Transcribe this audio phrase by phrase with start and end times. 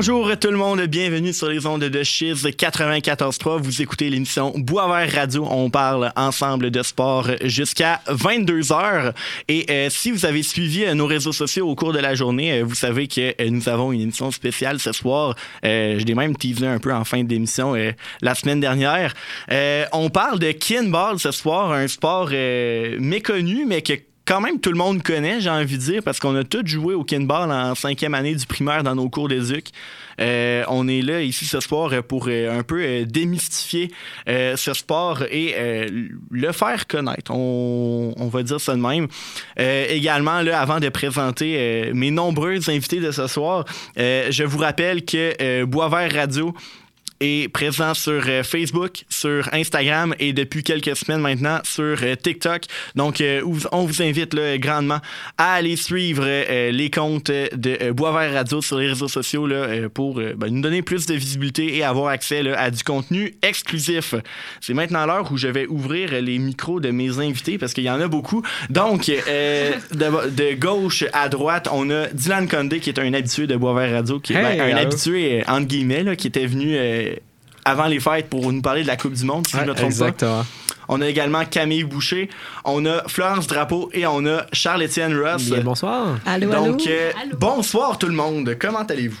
[0.00, 3.60] Bonjour tout le monde, bienvenue sur les ondes de Chiz 94.3.
[3.60, 5.46] Vous écoutez l'émission Boisvert Radio.
[5.50, 9.12] On parle ensemble de sport jusqu'à 22h.
[9.48, 12.60] Et euh, si vous avez suivi euh, nos réseaux sociaux au cours de la journée,
[12.60, 15.34] euh, vous savez que nous avons une émission spéciale ce soir.
[15.62, 17.74] Je l'ai même teasé un peu en fin d'émission
[18.22, 19.12] la semaine dernière.
[19.92, 22.30] On parle de kinball ce soir, un sport
[22.98, 23.92] méconnu, mais que
[24.30, 26.94] quand même tout le monde connaît, j'ai envie de dire, parce qu'on a tous joué
[26.94, 29.70] au kinball en cinquième année du primaire dans nos cours d'éduc.
[30.20, 33.90] Euh, on est là ici ce soir pour euh, un peu euh, démystifier
[34.28, 37.32] euh, ce sport et euh, le faire connaître.
[37.32, 39.08] On, va dire ça de même.
[39.58, 43.64] Euh, également, avant de présenter euh, mes nombreux invités de ce soir,
[43.98, 46.54] euh, je vous rappelle que euh, Boisvert Radio
[47.20, 52.62] est présent sur euh, Facebook, sur Instagram et depuis quelques semaines maintenant sur euh, TikTok.
[52.94, 55.00] Donc, euh, on vous invite là, grandement
[55.38, 56.26] à aller suivre
[56.70, 61.06] les comptes de Boisvert Radio sur les réseaux sociaux là, pour ben, nous donner plus
[61.06, 64.14] de visibilité et avoir accès là, à du contenu exclusif.
[64.60, 67.90] C'est maintenant l'heure où je vais ouvrir les micros de mes invités parce qu'il y
[67.90, 68.42] en a beaucoup.
[68.68, 73.46] Donc, euh, de, de gauche à droite, on a Dylan Condé qui est un habitué
[73.46, 76.76] de Boisvert Radio, qui est Hey, ben, un habitué entre guillemets, là, qui était venu
[76.76, 77.09] euh,
[77.64, 79.74] avant les fêtes pour nous parler de la Coupe du Monde, si je ne me
[79.74, 80.06] trompe pas.
[80.08, 80.44] exactement.
[80.88, 82.28] On a également Camille Boucher,
[82.64, 85.44] on a Florence Drapeau et on a Charles-Étienne Ross.
[85.44, 86.18] Bien, bonsoir.
[86.26, 86.64] Allô, allô?
[86.72, 87.36] Donc, euh, Allô?
[87.38, 88.56] bonsoir tout le monde.
[88.60, 89.20] Comment allez-vous?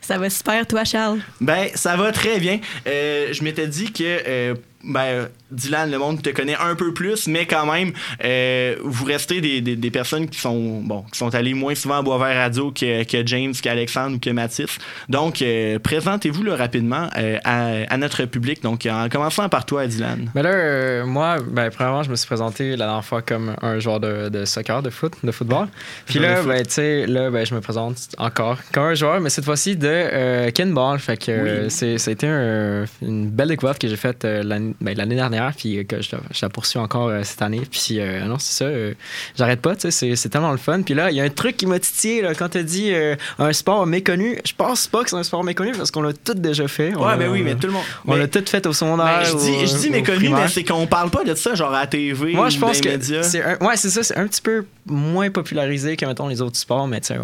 [0.00, 1.18] Ça va super, toi, Charles?
[1.40, 2.60] Ben, ça va très bien.
[2.86, 7.26] Euh, je m'étais dit que, euh, ben, Dylan, le monde te connaît un peu plus,
[7.28, 7.92] mais quand même,
[8.24, 11.98] euh, vous restez des, des, des personnes qui sont, bon, qui sont allées moins souvent
[11.98, 14.78] à Boisvert Radio que, que James, qu'Alexandre ou que Mathis.
[15.08, 18.62] Donc, euh, présentez-vous là, rapidement euh, à, à notre public.
[18.62, 20.30] Donc, en commençant par toi, Dylan.
[20.34, 24.00] Ben là, moi, ben, premièrement, je me suis présenté la dernière fois comme un joueur
[24.00, 25.68] de, de soccer, de foot, de football.
[26.06, 29.30] Puis là, ben, tu sais, là, ben, je me présente encore comme un joueur, mais
[29.30, 30.98] cette fois-ci de euh, kinball.
[30.98, 31.70] Fait que Oui.
[31.70, 35.37] c'est, ça a été un- une belle découverte que j'ai faite l'année, ben, l'année dernière,
[35.56, 37.62] puis euh, que je, la- je la poursuis encore euh, cette année.
[37.70, 38.94] Puis euh, non, c'est ça, euh,
[39.36, 40.82] j'arrête pas, tu sais, c'est, c'est tellement le fun.
[40.82, 43.14] Puis là, il y a un truc qui m'a titillé là, quand tu dit euh,
[43.38, 44.38] un sport méconnu.
[44.44, 46.94] Je pense pas que c'est un sport méconnu parce qu'on l'a tout déjà fait.
[46.94, 47.82] Ouais, l'a- ben oui, mais tout le monde.
[48.06, 49.20] On mais- l'a tout fait au secondaire.
[49.20, 50.38] ben, je dis, je méconnu, primaire.
[50.42, 52.88] mais c'est qu'on parle pas de ça, genre à la TV Moi, je pense que
[53.22, 56.56] c'est un, ouais, c'est ça, c'est un petit peu moins popularisé que mettons les autres
[56.56, 57.16] sports, mais tu sais,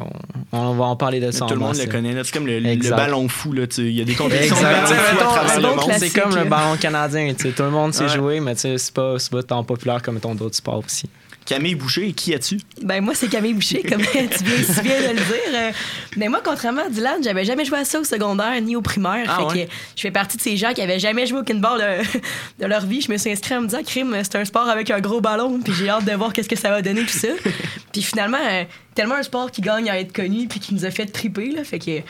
[0.52, 1.46] on, on va en parler de Mais ça.
[1.46, 2.12] tout le monde le connaît.
[2.12, 2.22] là.
[2.24, 2.60] C'est comme le,
[2.90, 3.52] ballon fou.
[3.52, 5.90] Là, tu- Il y a des compétitions de ballon fou à travers c'est le monde.
[5.98, 8.14] C'est comme le ballon canadien, tu sais, tout le monde sait Ouais.
[8.14, 11.08] jouer, mais tu sais, c'est pas, c'est pas tant populaire comme mettons d'autres sports aussi.
[11.44, 12.58] Camille Boucher, qui as-tu?
[12.80, 15.54] Ben moi, c'est Camille Boucher, comme tu viens si bien de le dire.
[15.54, 15.72] Euh,
[16.16, 19.26] Mais moi, contrairement à Dylan, j'avais jamais joué à ça au secondaire ni au primaire.
[19.28, 19.66] Ah fait ouais?
[19.66, 22.22] que je fais partie de ces gens qui avaient jamais joué au kinball de,
[22.64, 23.02] de leur vie.
[23.02, 25.60] Je me suis inscrit en me disant, crime, c'est un sport avec un gros ballon,
[25.62, 27.28] puis j'ai hâte de voir qu'est-ce que ça va donner, tout ça.
[27.92, 28.64] puis finalement, euh,
[28.94, 31.62] tellement un sport qui gagne à être connu, puis qui nous a fait triper, là,
[31.64, 32.00] fait que...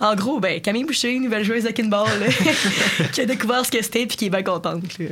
[0.00, 2.06] En gros, ben, Camille Boucher, nouvelle joueuse de kinball,
[3.12, 4.98] qui a découvert ce que c'était puis qui est bien contente.
[4.98, 5.06] là.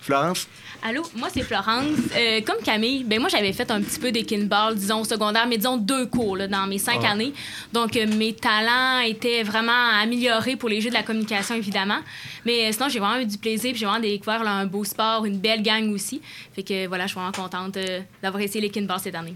[0.00, 0.46] Florence?
[0.84, 1.96] Allô, moi c'est Florence.
[2.16, 5.46] Euh, comme Camille, ben moi j'avais fait un petit peu des kinball, disons au secondaire,
[5.48, 7.12] mais disons deux cours là, dans mes cinq Ah.
[7.12, 7.32] années.
[7.72, 11.98] Donc euh, mes talents étaient vraiment améliorés pour les jeux de la communication évidemment.
[12.44, 14.82] Mais euh, sinon j'ai vraiment eu du plaisir, puis j'ai vraiment découvert là, un beau
[14.82, 16.20] sport, une belle gang aussi.
[16.52, 19.34] Fait que voilà, je suis vraiment contente euh, d'avoir essayé les kinball cette année.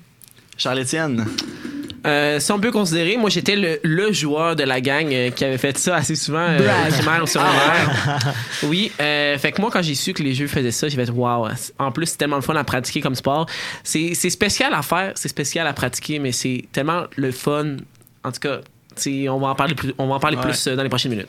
[0.58, 1.26] Charles-Étienne?
[2.06, 5.44] Euh, si on peut considérer, moi j'étais le, le joueur de la gang euh, qui
[5.44, 6.58] avait fait ça assez souvent euh,
[6.90, 8.34] primaire ou secondaire.
[8.64, 11.10] oui, euh, fait que moi quand j'ai su que les jeux faisaient ça, j'ai fait
[11.10, 11.48] waouh.
[11.78, 13.46] En plus, c'est tellement le fun à pratiquer comme sport.
[13.82, 17.76] C'est spécial à faire, c'est spécial à pratiquer, mais c'est tellement le fun.
[18.24, 18.60] En tout cas,
[19.28, 20.42] on va en parler plus, on va en parler Ouais.
[20.42, 21.28] plus euh, dans les prochaines minutes.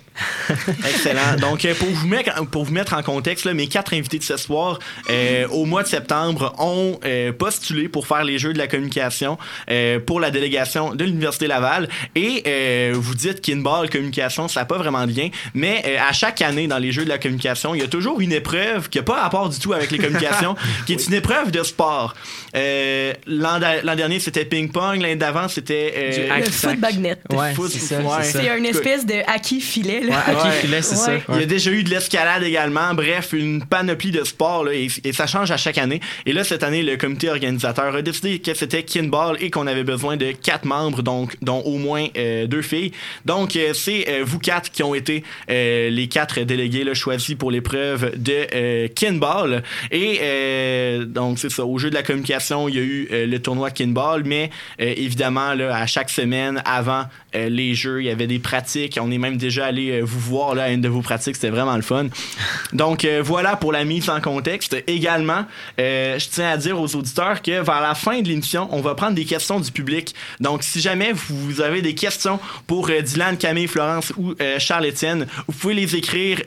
[0.70, 1.36] Excellent.
[1.40, 4.24] Donc, euh, pour vous mettre, pour vous mettre en contexte, là, mes quatre invités de
[4.24, 4.80] ce soir,
[5.10, 9.38] euh, au mois de septembre, ont euh, postulé pour faire les Jeux de la communication
[9.70, 11.90] euh, pour la délégation de l'Université Laval.
[12.16, 15.30] Et euh, vous dites qu'inball, communication, ça n'a pas vraiment de lien.
[15.54, 18.20] Mais euh, à chaque année, dans les Jeux de la communication, il y a toujours
[18.22, 20.56] une épreuve qui n'a pas rapport du tout avec les communications,
[20.86, 22.14] qui est une épreuve de sport.
[22.56, 23.60] Euh, L'an
[23.96, 25.02] dernier, c'était ping-pong.
[25.02, 25.94] L'année d'avant, c'était...
[25.96, 27.16] euh, Du Le foot bagnet.
[27.32, 30.02] Ouais, foot, c'est une espèce de acquis filet.
[30.02, 30.24] Là.
[30.28, 31.22] Ouais, filet, c'est Ouais.
[31.28, 31.34] ça.
[31.36, 32.94] Il y a déjà eu de l'escalade également.
[32.94, 36.00] Bref, une panoplie de sports là, et, et ça change à chaque année.
[36.26, 39.84] Et là, cette année, le comité organisateur a décidé que c'était kinball et qu'on avait
[39.84, 42.92] besoin de quatre membres, donc dont au moins euh, deux filles.
[43.26, 47.36] Donc, euh, c'est euh, vous quatre qui ont été euh, les quatre délégués là, choisis
[47.36, 49.64] pour l'épreuve de euh, kinball.
[49.92, 51.66] Et euh, donc, c'est ça.
[51.66, 54.50] Au jeu de la communication, il y a eu euh, le tournoi kinball, mais
[54.82, 57.06] euh, évidemment, là, à chaque semaine, avant
[57.48, 58.98] euh, les jeux, il y avait des pratiques.
[59.02, 61.36] On est même déjà allé euh, vous voir là, à une de vos pratiques.
[61.36, 62.08] C'était vraiment le fun.
[62.74, 64.76] Donc euh, voilà pour la mise en contexte.
[64.88, 65.46] Également,
[65.80, 68.96] euh, je tiens à dire aux auditeurs que vers la fin de l'émission, on va
[68.96, 70.14] prendre des questions du public.
[70.40, 75.74] Donc si jamais vous avez des questions pour Dylan, Camille, Florence ou Charles-Étienne, vous pouvez
[75.74, 76.40] les écrire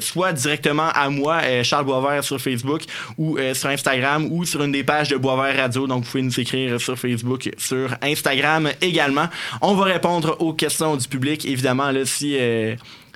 [0.00, 2.82] soit directement à moi, Charles Boisvert, sur Facebook
[3.18, 5.86] ou sur Instagram ou sur une des pages de Boisvert Radio.
[5.86, 9.28] Donc vous pouvez nous écrire sur Facebook, sur Instagram également.
[9.60, 11.44] On va répondre aux questions du public.
[11.44, 12.36] Évidemment, là, si...
[12.38, 12.74] euh,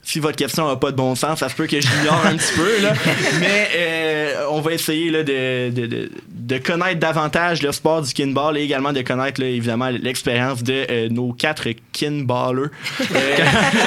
[0.09, 2.37] si votre question n'a pas de bon sens, ça se peut que je l'ignore un
[2.37, 2.93] petit peu, là.
[3.41, 8.13] mais euh, on va essayer là, de, de, de, de connaître davantage le sport du
[8.15, 12.69] kinball et également de connaître là, évidemment l'expérience de euh, nos quatre kinballers.
[13.17, 13.37] Euh,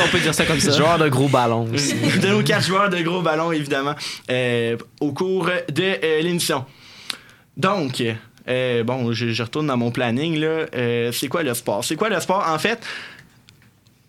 [0.05, 0.71] on peut dire ça comme ça.
[0.77, 1.95] Genre de gros ballon aussi.
[1.95, 3.95] de nos quatre joueurs de gros ballons, évidemment,
[4.29, 6.65] euh, au cours de euh, l'émission.
[7.55, 8.03] Donc,
[8.49, 10.37] euh, bon, je, je retourne dans mon planning.
[10.37, 10.65] là.
[10.75, 11.83] Euh, c'est quoi le sport?
[11.85, 12.45] C'est quoi le sport?
[12.45, 12.79] En fait,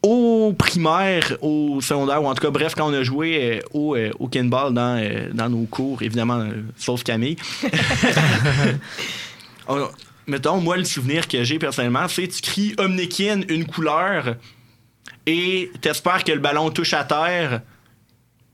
[0.03, 3.97] au primaire, au secondaire, ou en tout cas, bref, quand on a joué euh, au,
[3.97, 7.37] euh, au kinball dans, euh, dans nos cours, évidemment, euh, sauf Camille.
[9.69, 9.89] On-
[10.27, 14.37] mettons, moi, le souvenir que j'ai personnellement, c'est tu cries Omnikin, une couleur,
[15.27, 17.61] et t'espères que le ballon touche à terre.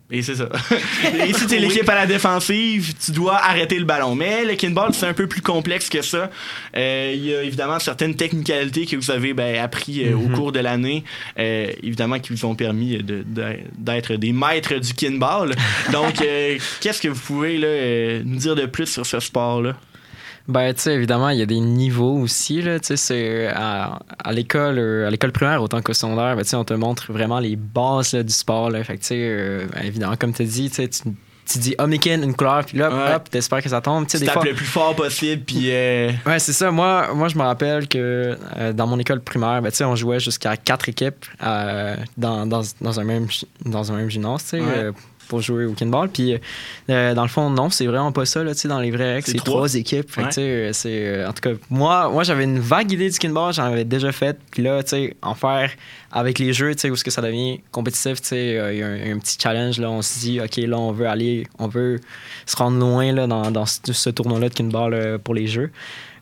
[0.09, 0.49] Et c'est ça.
[1.27, 4.15] et si t'es l'équipe à la défensive, tu dois arrêter le ballon.
[4.15, 6.31] Mais le kinball, c'est un peu plus complexe que ça.
[6.77, 10.53] Euh, Il y a évidemment certaines technicalités que vous avez ben, appris euh, au cours
[10.53, 11.03] de l'année,
[11.41, 15.55] euh, évidemment, qui vous ont permis de- de- d'être des maîtres du kinball.
[15.93, 19.75] Donc, euh, qu'est-ce que vous pouvez là, euh, nous dire de plus sur ce sport-là?
[20.49, 22.79] Ben, tu sais, évidemment, il y a des niveaux aussi, là.
[22.79, 26.49] Tu sais, c'est à, à l'école, euh, à l'école primaire autant qu'au secondaire, ben, tu
[26.51, 28.83] sais, on te montre vraiment les bases là, du sport, là.
[28.85, 30.89] Fait que, tu sais, euh, ben, évidemment, comme tu dis, tu
[31.49, 33.15] tu dis Omnikin, une couleur, puis là, Ouais.
[33.15, 34.09] hop, t'espères que ça tombe.
[34.09, 34.45] Tu des tapes fois.
[34.45, 35.69] le plus fort possible, puis...
[35.71, 36.73] euh, Ouais, c'est ça.
[36.73, 39.95] Moi, moi, je me rappelle que euh, dans mon école primaire, ben, tu sais, on
[39.95, 43.29] jouait jusqu'à quatre équipes euh, dans, dans, dans un même,
[43.65, 44.91] dans un même gymnase, tu sais, Ouais.
[45.27, 46.09] Euh, pour jouer au kinball.
[46.09, 46.37] Puis,
[46.91, 49.15] euh, dans le fond, non, c'est vraiment pas ça, là, tu sais, dans les vrais
[49.15, 49.75] règles, C'est trois.
[49.75, 50.11] équipes.
[50.11, 50.39] Fait Ouais.
[50.39, 51.07] euh, c'est...
[51.07, 54.13] euh, en tout cas, moi, moi j'avais une vague idée du kinball, j'en avais déjà
[54.13, 54.39] fait.
[54.51, 55.71] Puis là, tu sais, en faire
[56.13, 58.79] avec les jeux, tu sais, où est-ce que ça devient compétitif, tu sais, euh, il
[58.79, 61.47] y a un, un petit challenge, là, on se dit, OK, là, on veut aller,
[61.59, 62.01] on veut
[62.47, 65.71] se rendre loin, là, dans, dans ce, ce tournoi-là de kinball euh, pour les jeux.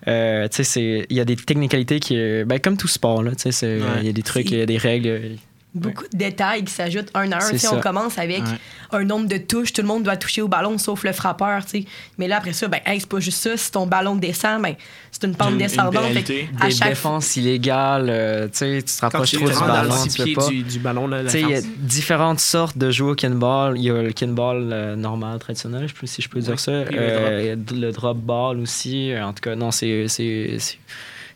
[0.06, 3.22] Euh, tu sais, c'est- il y a des technicalités qui, euh, ben, comme tout sport,
[3.22, 4.04] là, tu sais, c'est- il Ouais.
[4.04, 5.36] y a des trucs, il y a des règles.
[5.76, 7.50] Euh, Beaucoup de détails qui s'ajoutent un à un.
[7.72, 8.58] On commence avec Ouais.
[8.92, 9.72] un nombre de touches.
[9.72, 11.64] Tout le monde doit toucher au ballon sauf le frappeur.
[11.64, 11.84] tu sais.
[12.18, 13.56] Mais là, après ça, ben, hey, c'est pas juste ça.
[13.56, 14.74] Si ton ballon descend, ben,
[15.10, 16.12] c'est une pente Une- une descendante.
[16.12, 19.48] Fait à Des chaque défenses illégales, euh, tu sais, tu te Quand rapproches tu trop
[19.48, 20.48] du ballon, le tu peux pas.
[20.48, 23.14] du, du ballon, là, la Tu sais, il y a différentes sortes de jeux au
[23.14, 23.76] kinball.
[23.76, 26.56] Il y a le kinball euh, normal, traditionnel, si je peux dire Ouais.
[26.56, 26.72] ça.
[26.72, 29.12] Le Euh, il y a le drop ball aussi.
[29.20, 30.06] En tout cas, non, c'est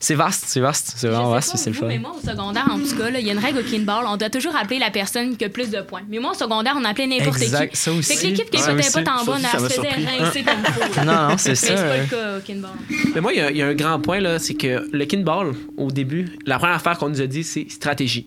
[0.01, 0.93] c'est- vaste, c'est vaste.
[0.97, 1.87] C'est vraiment vaste, c'est le vous, fun.
[1.89, 4.05] Mais moi, au secondaire, en tout cas, il y a une règle au kinball.
[4.07, 6.03] On doit toujours appeler la personne qui a plus de points.
[6.09, 7.77] Mais moi, au secondaire, on appelait n'importe Exact, qui.
[7.77, 8.15] ça aussi.
[8.17, 8.93] Fait que l'équipe qui Ça écoutait aussi.
[8.93, 11.05] pas tant ça elle se faisait rincer comme faut.
[11.05, 11.67] Non, non, c'est Mais ça.
[11.67, 12.71] c'est pas le cas au kinball.
[13.15, 15.05] Mais moi, il y a- il y, a un grand point, là, c'est que le
[15.05, 18.27] kinball, au début, la première affaire qu'on nous a dit, c'est stratégie.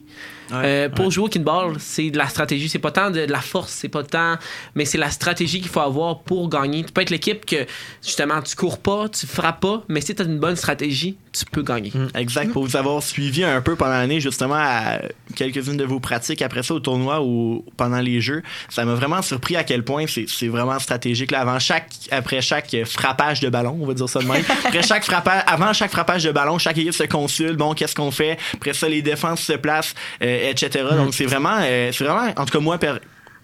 [0.53, 2.69] Euh, pour jouer au kinball, c'est de la stratégie.
[2.69, 4.35] C'est pas tant de, de la force, c'est pas tant.
[4.75, 6.83] Mais c'est la stratégie qu'il faut avoir pour gagner.
[6.83, 7.65] Tu peux être l'équipe que,
[8.03, 11.45] justement, tu cours pas, tu frappes pas, mais si tu as une bonne stratégie, tu
[11.45, 11.93] peux gagner.
[12.15, 14.99] Exact, pour vous avoir suivi un peu pendant l'année, justement, à
[15.35, 19.21] quelques-unes de vos pratiques, après ça, au tournoi ou pendant les jeux, ça m'a vraiment
[19.21, 21.31] surpris à quel point c'est c'est vraiment stratégique.
[21.31, 24.81] Là, avant chaque, après chaque frappage de ballon, on va dire ça de même, après
[24.81, 28.37] chaque frappage, avant chaque frappage de ballon, chaque équipe se consulte, bon, qu'est-ce qu'on fait,
[28.53, 30.85] après ça, les défenses se placent, euh, etc.
[30.95, 32.97] Donc, c'est vraiment, euh, c'est vraiment, en tout cas, moi, per-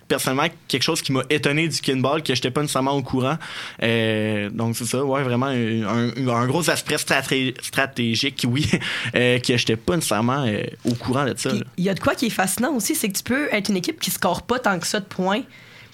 [0.08, 3.38] personnellement quelque chose qui m'a étonné du kinball que j'étais pas nécessairement au courant
[3.84, 8.66] Euh, donc c'est ça ouais vraiment un, un- un gros aspect straté- stratégique oui
[9.16, 12.16] euh, que j'étais pas nécessairement euh, au courant de ça il y a de quoi
[12.16, 14.80] qui est fascinant aussi, c'est que tu peux être une équipe qui score pas tant
[14.80, 15.42] que ça de points,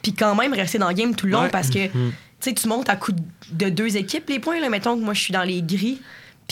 [0.04, 1.50] puis quand même rester dans le game tout le long Ouais.
[1.50, 2.00] parce que tu
[2.40, 3.14] sais, tu montes à coup
[3.52, 4.60] de deux équipes les points.
[4.60, 4.70] Là.
[4.70, 6.00] Mettons que moi, je suis dans les gris,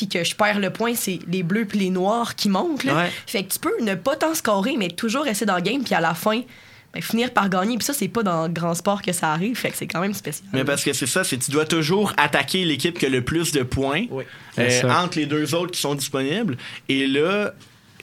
[0.01, 2.84] puis que je perds le point, c'est les bleus puis les noirs qui montent.
[2.84, 2.96] Là.
[2.96, 3.12] Ouais.
[3.27, 5.93] Fait que tu peux ne pas tant scorer, mais toujours rester dans le game, puis
[5.93, 6.41] à la fin,
[6.93, 7.77] ben, finir par gagner.
[7.77, 10.01] Puis ça, c'est pas dans le grand sport que ça arrive, fait que c'est quand
[10.01, 10.48] même spécial.
[10.53, 13.51] mais parce que c'est ça c'est tu dois toujours attaquer l'équipe qui a le plus
[13.51, 14.24] de points Oui.
[14.58, 16.58] euh, entre les deux autres qui sont disponibles
[16.89, 17.53] et là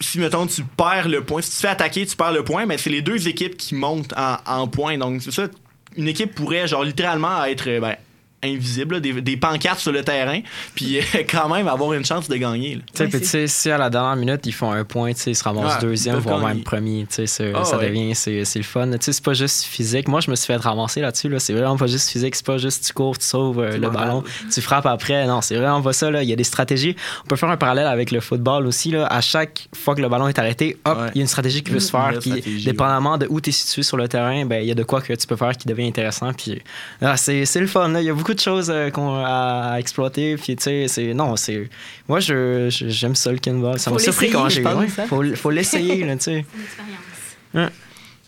[0.01, 2.65] si mettons tu perds le point si tu te fais attaquer tu perds le point
[2.67, 5.49] mais c'est les deux équipes qui montent en, en points donc c'est ça
[5.97, 7.97] une équipe pourrait genre littéralement être ben,
[8.43, 10.41] invisibles, là, des, des pancartes sur le terrain,
[10.75, 12.77] puis euh, quand même avoir une chance de gagner.
[12.77, 15.13] Tu sais, Ouais, puis tu sais, si à la dernière minute, ils font un point,
[15.13, 16.55] tu sais, ils se ramassent Ouais, deuxième, voire gagner.
[16.55, 17.89] même premier, tu sais, Ah, ça ouais.
[17.89, 18.91] devient, c'est c'est le fun.
[18.93, 20.09] Tu sais, c'est pas juste physique.
[20.09, 21.39] Moi, je me suis fait ramasser là-dessus, là.
[21.41, 24.23] C'est vraiment pas juste physique, c'est pas juste tu cours, tu sauves euh, le ballon,
[24.53, 25.27] tu frappes après.
[25.27, 26.23] Non, c'est vraiment pas ça, là.
[26.23, 26.95] Il y a des stratégies.
[27.25, 29.07] On peut faire un parallèle avec le football aussi, là.
[29.07, 31.11] À chaque fois que le ballon est arrêté, hop, il Ouais.
[31.17, 32.11] y a une stratégie qui peut se faire.
[32.21, 34.83] stratégie, dépendamment de où tu es situé sur le terrain, ben, il y a de
[34.85, 36.33] quoi que tu peux faire qui devient intéressant.
[36.33, 36.61] Puis,
[37.03, 38.01] ah, c'est c'est le fun, là.
[38.01, 40.37] Il y a beaucoup de choses euh, qu'on à, à exploiter.
[40.37, 41.15] Puis, tu sais, c'est.
[41.15, 41.69] Non, c'est.
[42.09, 43.79] Moi, je- je- j'aime ça, le kinball.
[43.79, 45.07] Ça m'a surpris je j'ai ouais, hein.
[45.09, 46.45] Faut, faut l'essayer, là, tu sais.
[46.55, 47.73] C'est une expérience.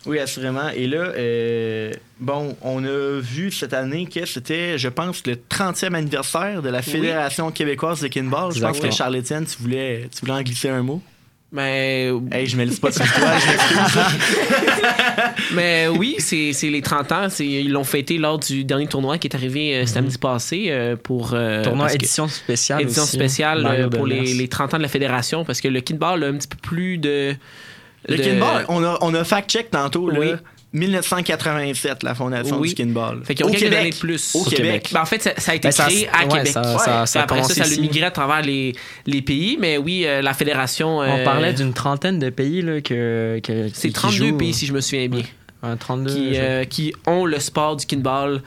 [0.06, 0.70] Oui, assurément.
[0.74, 5.94] Et là, euh, bon, on a vu cette année que c'était, je pense, le 30e
[5.94, 8.54] anniversaire de la Fédération québécoise de kinball.
[8.54, 8.90] Je pense que.
[8.90, 11.02] Charles-Étienne, tu voulais, tu voulais en glisser un mot?
[11.52, 14.02] Mais, Hey, je me laisse pas sur le je m'excuse.
[15.52, 17.28] mais oui, c'est c'est les 30 ans.
[17.28, 20.94] c'est- Ils l'ont fêté lors du dernier tournoi qui est arrivé euh, samedi passé euh,
[20.96, 21.32] pour.
[21.34, 22.82] euh, Tournoi édition spéciale.
[22.82, 23.16] édition aussi.
[23.16, 26.28] spéciale euh, pour les, les 30 ans de la fédération parce que le kinball a
[26.28, 27.34] un petit peu plus de.
[28.08, 30.30] Le de- kinball, on a, on a fact-check tantôt, Oui.
[30.30, 30.36] là.
[30.72, 32.68] 1987, la fondation Oui.
[32.70, 33.20] du kinball.
[33.24, 33.78] Fait qu'ils ont Au quelques Québec.
[33.80, 34.34] années de plus.
[34.34, 34.90] Au Québec.
[34.92, 36.46] Ben, en fait, ça, ça a été Ben, ça- créé à ouais, Québec.
[36.48, 36.60] ça-
[37.00, 37.06] Ouais.
[37.06, 38.74] ça- après ça, ça a migré à travers les,
[39.06, 39.56] les pays.
[39.60, 40.98] Mais oui, euh, la fédération.
[40.98, 44.36] On euh, parlait d'une trentaine de pays là, que, que, C'est qui 32 jouent.
[44.36, 45.22] pays, si je me souviens bien,
[45.62, 46.12] Un 32.
[46.14, 48.42] qui, je- euh, qui ont le sport du kinball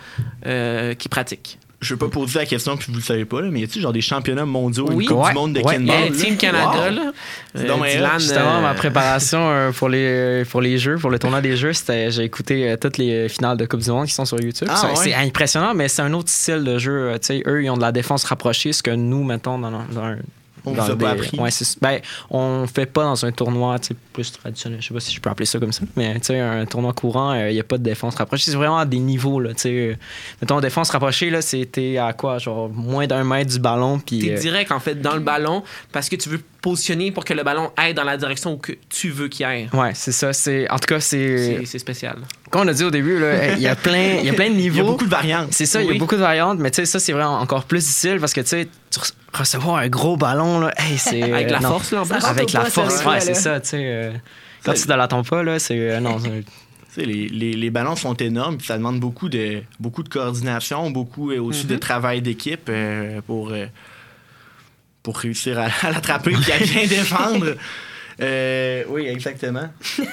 [0.45, 1.57] euh, qui pratiquent.
[1.83, 3.79] Je veux pas poser la question puis vous le savez pas, là, mais y a-tu
[3.79, 5.03] genre des championnats mondiaux, Oui.
[5.03, 5.29] une Coupe Ouais.
[5.29, 5.77] du monde de Ouais.
[5.77, 5.93] Là?
[6.17, 6.95] Team Canada, Wow.
[6.95, 7.65] là.
[7.67, 8.19] Donc bien hot.
[8.19, 11.73] Justement, euh, ma préparation euh, pour, les, pour les jeux, pour le tournoi des jeux,
[11.73, 14.67] c'était j'ai écouté euh, toutes les finales de Coupe du Monde qui sont sur YouTube.
[14.71, 14.95] Ah, C'est- ouais.
[14.95, 16.93] C'est impressionnant, mais c'est un autre style de jeu.
[17.11, 19.69] euh, tu sais, eux, ils ont de la défense rapprochée, ce que nous, mettons, dans,
[19.71, 20.17] dans un.
[20.65, 21.39] On vous a des- pas appris.
[21.39, 21.49] Ouais,
[21.81, 23.75] ben, on fait pas dans un tournoi
[24.13, 24.81] plus traditionnel.
[24.81, 26.93] Je sais pas si je peux appeler ça comme ça, mais tu sais, un tournoi
[26.93, 28.51] courant, il n'y a pas de défense rapprochée.
[28.51, 29.39] C'est vraiment à des niveaux.
[29.39, 29.51] Là.
[29.65, 29.95] Euh,
[30.41, 33.99] mettons, défense rapprochée, là, c'était à quoi Genre moins d'un mètre du ballon.
[33.99, 37.25] Puis, T'es euh, direct, en fait, dans le ballon parce que tu veux positionner pour
[37.25, 39.69] que le ballon aille dans la direction que tu veux qu'il aille.
[39.73, 40.31] ouais, c'est ça.
[40.33, 41.63] C'est, en tout cas, c'est.
[41.65, 42.17] C'est spécial.
[42.49, 44.49] Comme on a dit au début, là, il y a plein, il y a plein
[44.49, 44.75] de niveaux.
[44.77, 45.49] Il y a beaucoup de variantes.
[45.51, 47.65] C'est ça, il y a beaucoup de variantes, mais tu sais, ça, c'est vraiment encore
[47.65, 48.67] plus difficile parce que tu sais,
[49.33, 51.21] recevoir un gros ballon, là, hey, c'est.
[51.33, 51.69] Avec la non.
[51.69, 52.23] force, là, en plus.
[52.25, 53.77] Avec la force, ouais, c'est ça, tu sais.
[53.81, 54.11] euh,
[54.63, 55.77] quand tu ne l'attends pas, là, c'est.
[55.77, 59.27] euh, non, c'est- Tu sais, les, les, les ballons sont énormes, puis ça demande beaucoup
[59.27, 63.65] de, beaucoup de coordination, beaucoup euh, aussi de travail d'équipe euh, pour, euh,
[65.03, 67.55] pour réussir à, à l'attraper et à bien défendre.
[68.21, 69.69] Euh, oui, exactement.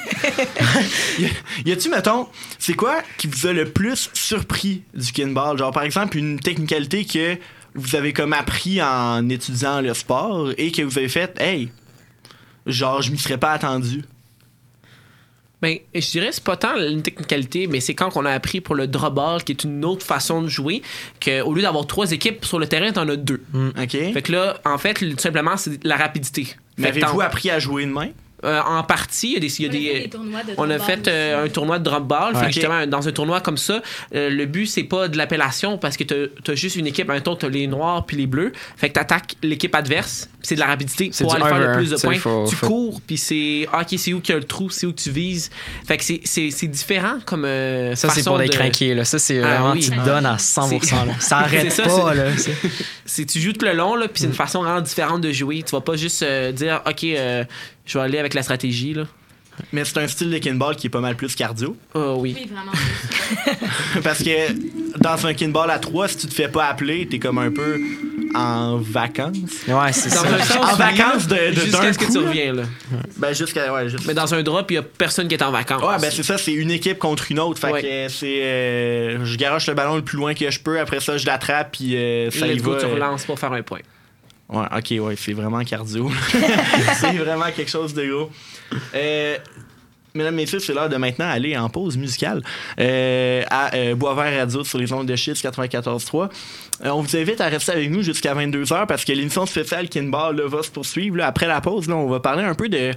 [1.65, 2.29] y a-tu, mettons,
[2.59, 5.59] c'est quoi qui vous a le plus surpris du kinball?
[5.59, 7.37] Genre, par exemple, une technicalité que
[7.75, 11.71] vous avez comme appris en étudiant le sport et que vous avez fait, hey,
[12.67, 14.03] genre, je m'y serais pas attendu.
[15.63, 18.75] Ben, je dirais c'est pas tant une technicalité, mais c'est quand on a appris pour
[18.75, 20.83] le drop ball, qui est une autre façon de jouer,
[21.23, 23.43] qu'au lieu d'avoir trois équipes sur le terrain, t'en as deux.
[23.55, 23.91] OK?
[23.91, 26.49] Fait que là, en fait, tout simplement, c'est la rapidité.
[26.79, 28.09] Mais avez-vous appris à jouer de main?
[28.45, 30.55] Euh, en partie, il y a des, il y a On a fait des- des
[30.59, 32.35] on a fait euh, un tournoi de drop ball.
[32.35, 32.47] Fait Ok.
[32.49, 33.83] que justement, dans un tournoi comme ça,
[34.15, 37.11] euh, le but, c'est pas de l'appellation parce que t'as as juste une équipe.
[37.11, 38.53] Un tour, t'as les noirs puis les bleus.
[38.77, 40.29] Fait que t'attaques l'équipe adverse.
[40.43, 42.15] C'est de la rapidité pour aller faire le plus de points.
[42.15, 44.71] faut- tu faut- cours, puis c'est ah, OK, c'est où qu'il y a le trou,
[44.71, 45.51] c'est où que tu vises.
[45.87, 49.05] Fait que c'est- différent comme euh, Ça, c'est pour les de- craqués, là.
[49.05, 49.81] Ça, c'est Ah, vraiment, oui.
[49.81, 51.05] tu te donnes à 100%.
[51.05, 51.13] Là.
[51.19, 52.25] Ça arrête ça, pas, là.
[53.11, 55.63] C'est- tu joues tout le long là puis c'est une façon vraiment différente de jouer
[55.65, 57.45] tu vas pas juste euh, dire ok euh,
[57.85, 59.05] je vais aller avec la stratégie là
[59.73, 61.77] Mais c'est un style de kinball qui est pas mal plus cardio.
[61.95, 62.73] Ah oui Oui, vraiment.
[64.03, 67.39] Parce que dans un kinball à 3, si tu te fais pas appeler, t'es comme
[67.39, 67.79] un peu
[68.35, 69.67] en vacances.
[69.69, 70.23] Ouais, c'est ça.
[70.61, 72.63] En vacances de- de- jusqu'à ce que coup, tu reviens là
[73.17, 73.73] Ben, jusqu'à.
[73.73, 75.99] Ouais, juste- mais dans un drop il y a personne qui est en vacances Ouais,
[76.01, 77.59] ben c'est ça, c'est une équipe contre une autre.
[77.61, 77.83] Fait Ouais.
[77.83, 78.43] que euh, c'est.
[78.43, 80.79] euh, je garoche le ballon le plus loin que je peux.
[80.81, 82.77] Après ça, je l'attrape, puis euh, ça y va.
[82.77, 83.81] tu relances pour faire un point
[84.49, 86.11] Ouais, ok, ouais, c'est vraiment cardio.
[87.01, 88.31] c'est vraiment quelque chose de gros.
[88.95, 89.37] Euh,
[90.15, 92.43] mesdames, messieurs, c'est l'heure de maintenant aller en pause musicale
[92.79, 96.29] euh, à euh, Boisvert Radio sur les ondes de Chiz 94.3.
[96.85, 100.37] Euh, on vous invite à rester avec nous jusqu'à 22h parce que l'émission spéciale Kinball
[100.37, 101.17] là, va se poursuivre.
[101.17, 101.27] là.
[101.27, 102.93] Après la pause, là, on va parler un peu de,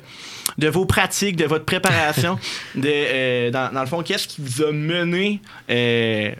[0.57, 2.37] de vos pratiques, de votre préparation,
[2.75, 6.31] de, euh, dans, dans le fond, qu'est-ce qui vous a mené euh,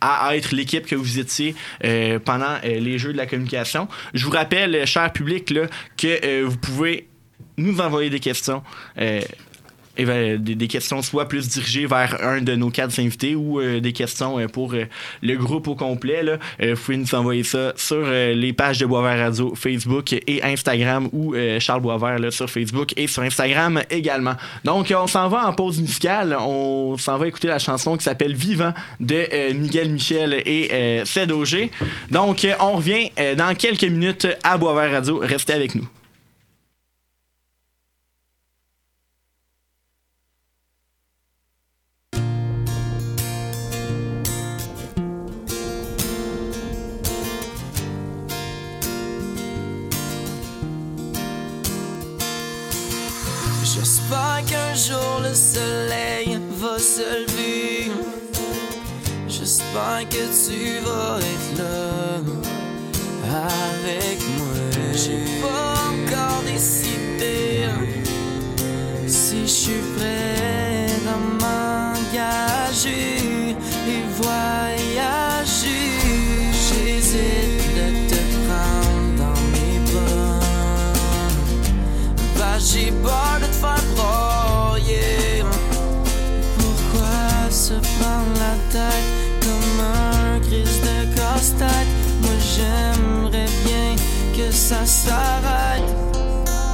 [0.00, 3.88] à être l'équipe que vous étiez euh, pendant euh, les Jeux de la communication.
[4.14, 5.62] Je vous rappelle, cher public, là,
[5.96, 7.08] que euh, vous pouvez
[7.56, 8.62] nous envoyer des questions.
[9.98, 13.60] Euh, éva- des, des questions soit plus dirigées vers un de nos quatre invités ou
[13.60, 14.84] euh, des questions euh, pour euh,
[15.22, 18.86] le groupe au complet, là, euh, vous pouvez nous envoyer ça sur les pages de
[18.86, 24.34] Boisvert Radio, Facebook et Instagram ou Charles Boisvert là, sur Facebook et sur Instagram également.
[24.64, 26.36] Donc, on s'en va en pause musicale.
[26.40, 31.02] On s'en va écouter la chanson qui s'appelle Vivant de Miguel Michel et
[31.32, 31.70] Auger.
[32.10, 35.18] Donc, on revient dans quelques minutes à Boisvert Radio.
[35.22, 35.86] Restez avec nous.
[53.78, 57.92] J'espère qu'un jour le soleil va se lever.
[59.28, 62.18] J'espère que tu vas être là
[63.24, 64.56] avec moi.
[64.92, 67.68] J'ai pas encore décidé
[69.06, 73.18] si je suis prêt à m'engager
[73.88, 74.67] et.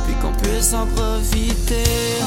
[0.04, 2.23] Puis qu'on puisse en profiter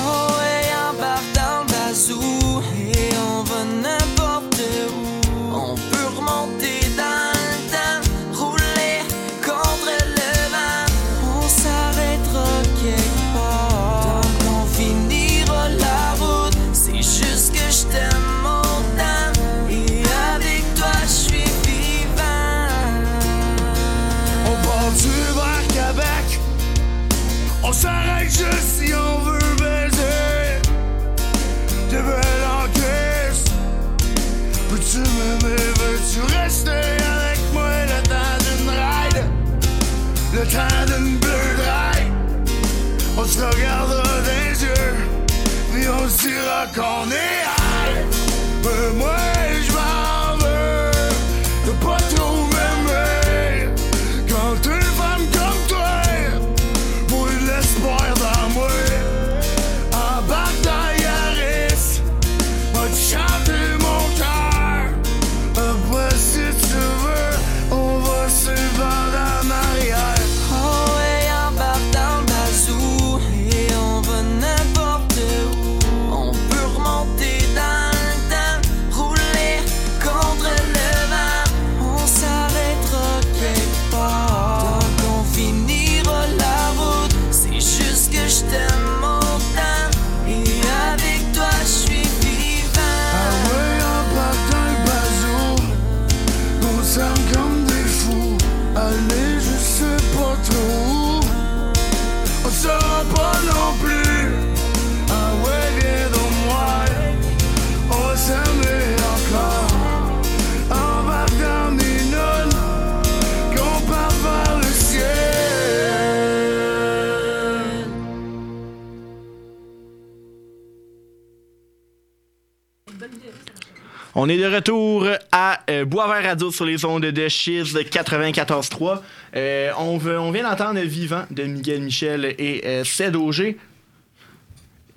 [124.27, 128.99] On est de retour à euh, Boisvert Radio sur les ondes de Chiz 94.3.
[129.37, 129.97] Euh, on,
[130.31, 133.57] vient d'entendre Vivant de Miguel Michel et euh, Ced Auger.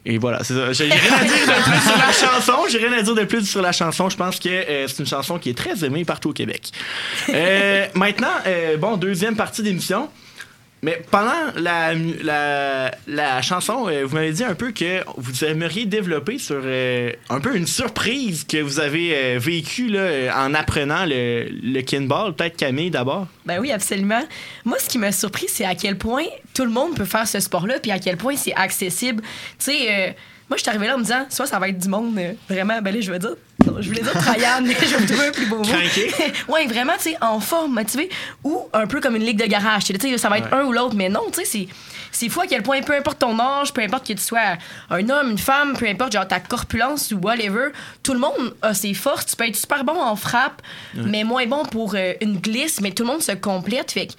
[0.05, 0.73] Et voilà, c'est ça.
[0.73, 2.53] J'ai rien à dire de plus sur la chanson.
[2.71, 4.09] J'ai rien à dire de plus sur la chanson.
[4.09, 6.71] Je pense que euh, c'est une chanson qui est très aimée partout au Québec.
[7.29, 10.09] Euh, maintenant, euh, bon, deuxième partie d'émission.
[10.83, 15.85] Mais pendant la, la, la chanson, euh, vous m'avez dit un peu que vous aimeriez
[15.85, 21.05] développer sur euh, un peu une surprise que vous avez euh, vécue euh, en apprenant
[21.05, 22.35] le, le kinball.
[22.35, 23.27] Peut-être Camille d'abord.
[23.45, 24.23] Ben oui, absolument.
[24.65, 27.41] Moi, ce qui m'a surpris, c'est à quel point tout le monde peut faire ce
[27.41, 29.23] sport-là, puis à quel point c'est accessible.
[29.59, 30.17] Tu sais,
[30.51, 32.33] moi, je suis arrivée là en me disant, soit ça va être du monde euh,
[32.49, 33.35] vraiment, ben là, je veux dire,
[33.67, 35.65] non, je voulais dire Traian, mais je vais me trouver un plus beau mot.
[36.49, 38.11] Ouais, vraiment, tu sais, en forme, motivé,
[38.43, 39.85] ou un peu comme une ligue de garage.
[39.85, 40.59] Tu sais, ça va être Ouais.
[40.59, 41.69] un ou l'autre, mais non, tu sais, c'est.
[42.13, 44.57] C'est fou à quel point, peu importe ton âge, peu importe que tu sois
[44.91, 47.69] un homme, une femme, peu importe genre ta corpulence ou whatever,
[48.03, 49.27] tout le monde a ses forces.
[49.27, 50.61] Tu peux être super bon en frappe,
[50.95, 53.93] mais moins bon pour euh, une glisse, mais tout le monde se complète.
[53.93, 54.13] Fait que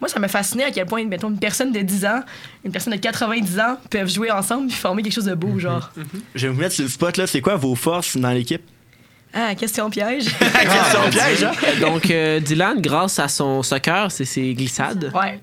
[0.00, 2.20] moi, ça m'a fasciné à quel point, mettons, une personne de 10 ans,
[2.64, 5.90] une personne de 90 ans peuvent jouer ensemble puis former quelque chose de beau, genre.
[6.34, 7.16] Je vais vous mettre sur le spot.
[7.16, 7.26] là.
[7.26, 8.62] C'est quoi vos forces dans l'équipe?
[9.32, 10.26] Ah, question piège.
[10.38, 11.52] Question piège, hein?
[11.80, 15.10] Donc, euh, Dylan, grâce à son soccer, c'est ses glissades.
[15.14, 15.40] ouais.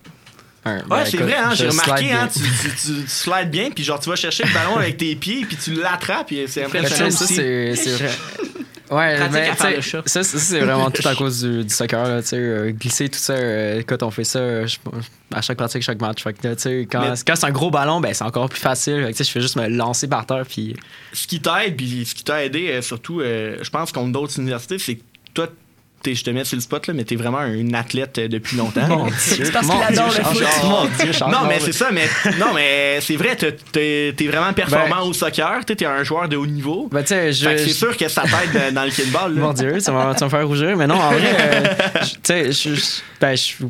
[0.64, 3.84] Ouais, ben, c'est vrai, hein, j'ai remarqué, hein, tu, tu, tu, tu slides bien, puis
[3.84, 7.10] genre, tu vas chercher le ballon avec tes pieds, puis tu l'attrapes, et c'est impressionnant
[7.10, 8.12] ça, c'est vrai.
[8.92, 10.04] Ouais, mais à faire tu le sais, chat.
[10.06, 12.04] ça, ça, c'est vraiment tout à cause du, du soccer.
[12.08, 14.68] Là, tu sais, euh, glisser tout ça, euh, écoute, on fait ça euh,
[15.34, 16.22] à chaque pratique, chaque match.
[16.24, 18.50] Fait que, là, tu sais, quand, Mais- quand c'est un gros ballon, ben, c'est encore
[18.50, 19.04] plus facile.
[19.06, 20.44] Fait que, je fais juste me lancer par terre.
[20.48, 20.76] Puis,
[21.14, 24.38] Ce qui t'aide, puis ce qui t'a aidé, euh, surtout, euh, je pense, contre d'autres
[24.40, 25.02] universités, c'est que
[25.34, 25.48] toi,
[26.06, 28.88] je te mets sur le spot, là, mais t'es vraiment un athlète euh, depuis longtemps.
[28.88, 30.64] mon Dieu, C'est parce mon qu'il adore Dieu, le Charles- foot.
[30.64, 32.08] Mon Dieu, Non, mais c'est ça, mais
[32.40, 36.28] non, mais c'est vrai, t'es- t'es t'es vraiment performant au soccer, t'es t'es un joueur
[36.28, 36.90] de haut niveau.
[36.92, 39.36] Ben, c'est sûr que ça t'aide dans- dans le kickball.
[39.36, 39.42] là.
[39.42, 40.76] Mon Dieu, ça va, ça va me faire rougir.
[40.78, 41.64] Mais non, en vrai, euh,
[42.02, 42.76] je- tu sais, je.
[42.76, 42.82] je-
[43.20, 43.66] Ben, suis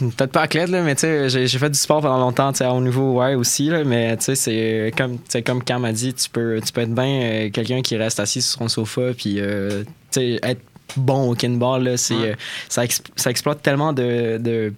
[0.00, 2.64] peut-être pas athlète, là, mais tu sais, j'ai j'ai fait du sport pendant longtemps, tu
[2.64, 5.92] haut niveau, ouais, aussi, là, mais tu sais, c'est comme, tu sais, comme Cam a
[5.92, 9.12] dit, tu peux, tu peux être bien euh, quelqu'un qui reste assis sur son sofa,
[9.16, 9.84] puis, euh,
[10.16, 10.60] être
[10.96, 12.30] bon au kinball, là, c'est, Ouais.
[12.30, 12.34] euh,
[12.68, 14.38] ça, ex- ça exploite tellement de.
[14.38, 14.72] de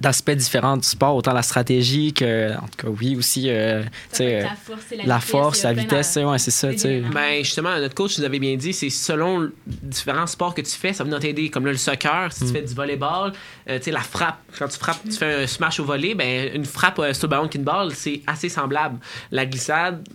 [0.00, 3.82] d'aspects différents du sport, autant la stratégie que, en tout cas, oui, aussi, euh,
[4.20, 6.68] euh, la force la, la vitesse, force, la vitesse, ouais, c'est ça.
[7.12, 10.92] Ben justement, notre coach nous avait bien dit, c'est selon différents sports que tu fais,
[10.92, 11.50] ça va t'aider.
[11.50, 13.32] Comme là, le soccer, si tu fais du volleyball,
[13.68, 14.38] euh, tu sais, la frappe.
[14.56, 17.30] Quand tu frappes, tu fais un smash au volley, ben une frappe euh, sur le
[17.30, 19.00] ballon kinball, c'est assez semblable.
[19.32, 20.06] La glissade,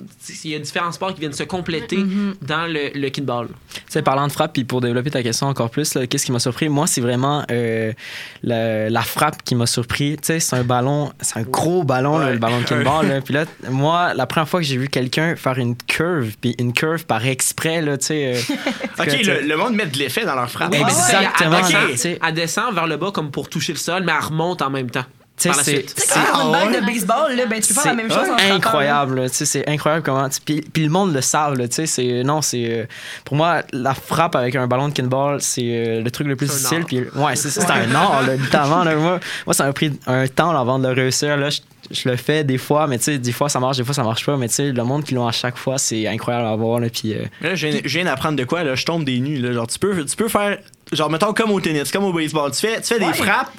[0.45, 1.97] il y a différents sports qui viennent se compléter
[2.41, 3.49] dans le, le kinball.
[3.93, 6.67] Sais, parlant de frappe, puis pour développer ta question encore plus, qu'est-ce qui m'a surpris?
[6.67, 7.93] Moi, c'est vraiment euh,
[8.41, 10.17] la, la frappe qui m'a surpris.
[10.17, 13.07] Tu sais, c'est un ballon, c'est un gros ballon, là, le ballon de kinball.
[13.07, 13.21] là.
[13.25, 16.73] Puis là, moi, la première fois que j'ai vu quelqu'un faire une curve, puis une
[16.73, 18.33] curve par exprès, là, tu sais.
[18.35, 18.55] euh,
[18.99, 20.71] Ok, le, le monde met de l'effet dans leur frappe.
[20.71, 24.25] Ouais, exactement, descend, elle descend vers le bas comme pour toucher le sol, mais elle
[24.25, 25.05] remonte en même temps.
[25.37, 26.79] C'est- Ah, une balle ouais?
[26.81, 29.29] de baseball, là, ben, tu peux faire la même chose en C'est incroyable, là.
[29.29, 30.27] Tu sais, c'est incroyable comment.
[30.45, 32.85] Puis, puis le monde le savent, là, tu sais, c'est non, c'est euh,
[33.25, 36.47] pour moi la frappe avec un ballon de kinball, c'est euh, le truc le plus
[36.47, 36.85] difficile.
[36.85, 38.83] Puis ouais, c'est c'est un art, là, littéralement.
[39.01, 41.35] moi, moi, ça m'a pris un temps là, avant de le réussir.
[41.35, 41.59] Là, je,
[41.91, 44.03] je le fais des fois, mais tu sais, des fois ça marche, des fois ça
[44.03, 44.37] marche pas.
[44.37, 46.79] Mais tu sais, le monde qui l'ont à chaque fois, c'est incroyable à voir.
[46.79, 49.19] Là, puis euh, Là, je viens, je viens d'apprendre de quoi, là, je tombe des
[49.19, 49.39] nues.
[49.39, 49.51] Là.
[49.51, 50.57] Genre, tu peux, tu peux faire,
[50.95, 52.51] genre, mettons, comme au tennis, comme au baseball.
[52.51, 53.51] Tu fais, tu fais des frappes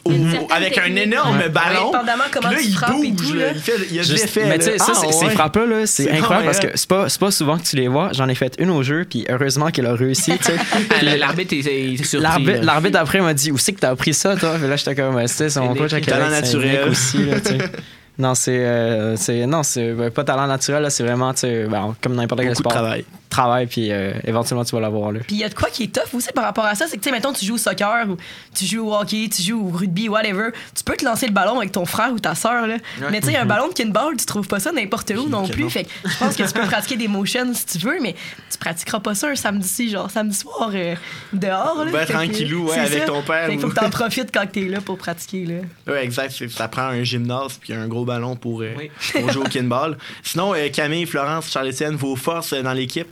[0.50, 1.48] avec un énorme Ouais.
[1.48, 1.92] ballon.
[2.32, 2.64] Comment là, tu
[3.06, 3.46] il bouge, tout, là.
[3.54, 4.44] Il, fait, il y a de Juste- l'effet.
[4.48, 6.88] mais tu sais, ça, Ah, c'est- ces frappes-là, là, c'est C'est incroyable parce que c'est
[6.88, 8.10] pas, c'est pas souvent que tu les vois.
[8.12, 10.32] J'en ai fait une au jeu, puis heureusement qu'elle a réussi.
[10.90, 12.44] Ah, L'arbitre est, surpris.
[12.62, 15.26] L'arbitre, après m'a dit où c'est que t'as appris ça toi Puis là j'étais comme
[15.26, 16.56] c'était son C'est coach à Québec c'est.
[16.58, 17.58] Nick aussi là, tu sais.
[18.18, 21.64] non c'est euh, c'est non c'est ben, pas talent naturel là, c'est vraiment tu sais
[21.66, 23.04] ben, comme n'importe quel Beaucoup de sport travail.
[23.28, 25.84] travail puis euh, éventuellement tu vas l'avoir là Puis il y a de quoi qui
[25.84, 27.58] est tough aussi par rapport à ça, c'est que, tu sais, mettons, tu joues au
[27.58, 28.16] soccer ou
[28.54, 30.50] tu joues au hockey, tu joues au rugby, whatever.
[30.76, 32.76] Tu peux te lancer le ballon avec ton frère ou ta sœur, là.
[33.10, 35.64] Mais tu sais, un ballon de kinball, tu trouves pas ça n'importe où non plus.
[35.64, 35.70] non.
[35.70, 38.14] Fait que je pense que tu peux pratiquer des motions si tu veux, mais
[38.50, 40.94] tu pratiqueras pas ça un samedi, genre samedi soir euh,
[41.32, 41.90] dehors, là.
[41.90, 43.06] Ben, tranquillou, ouais, avec ça.
[43.06, 45.92] ton père Fait qu'il faut ou- que t'en profites quand t'es là pour pratiquer, là.
[45.92, 46.32] Ouais, exact.
[46.50, 48.90] Ça prend un gymnase puis un gros ballon pour, euh, Oui.
[49.12, 49.96] pour jouer au kinball.
[50.22, 53.08] Sinon, euh, Camille, Florence, Charles-Étienne, vos forces euh, dans l'équipe?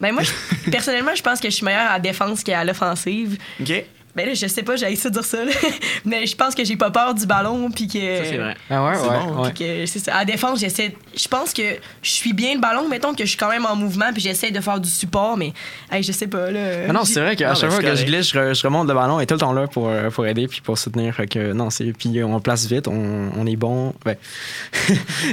[0.00, 3.38] Ben moi, je- personnellement, je pense que je suis meilleure à la défense qu'à l'offensive.
[3.60, 3.84] OK?
[4.16, 5.50] Ben là, je sais pas, j'ai essayé de dire ça, là.
[6.04, 7.98] mais je pense que j'ai pas peur du ballon, puis que...
[8.18, 8.56] Ça, c'est vrai.
[8.70, 9.50] ah ouais C'est ouais, bon, ouais.
[9.54, 10.16] Puis que c'est ça.
[10.16, 10.94] À défense, j'essaie.
[11.16, 11.62] Je pense que
[12.02, 12.88] je suis bien le ballon.
[12.88, 15.52] Mettons que je suis quand même en mouvement, puis j'essaie de faire du support, mais
[15.92, 16.50] hey, je sais pas.
[16.50, 18.62] Là, Ah non, J'ai- c'est vrai qu'à chaque fois que je glisse, je, re- je
[18.66, 21.14] remonte le ballon et tout le temps là pour, euh, pour aider puis pour soutenir.
[21.14, 23.92] Fait que non, c'est puis on place vite, on, on est bon.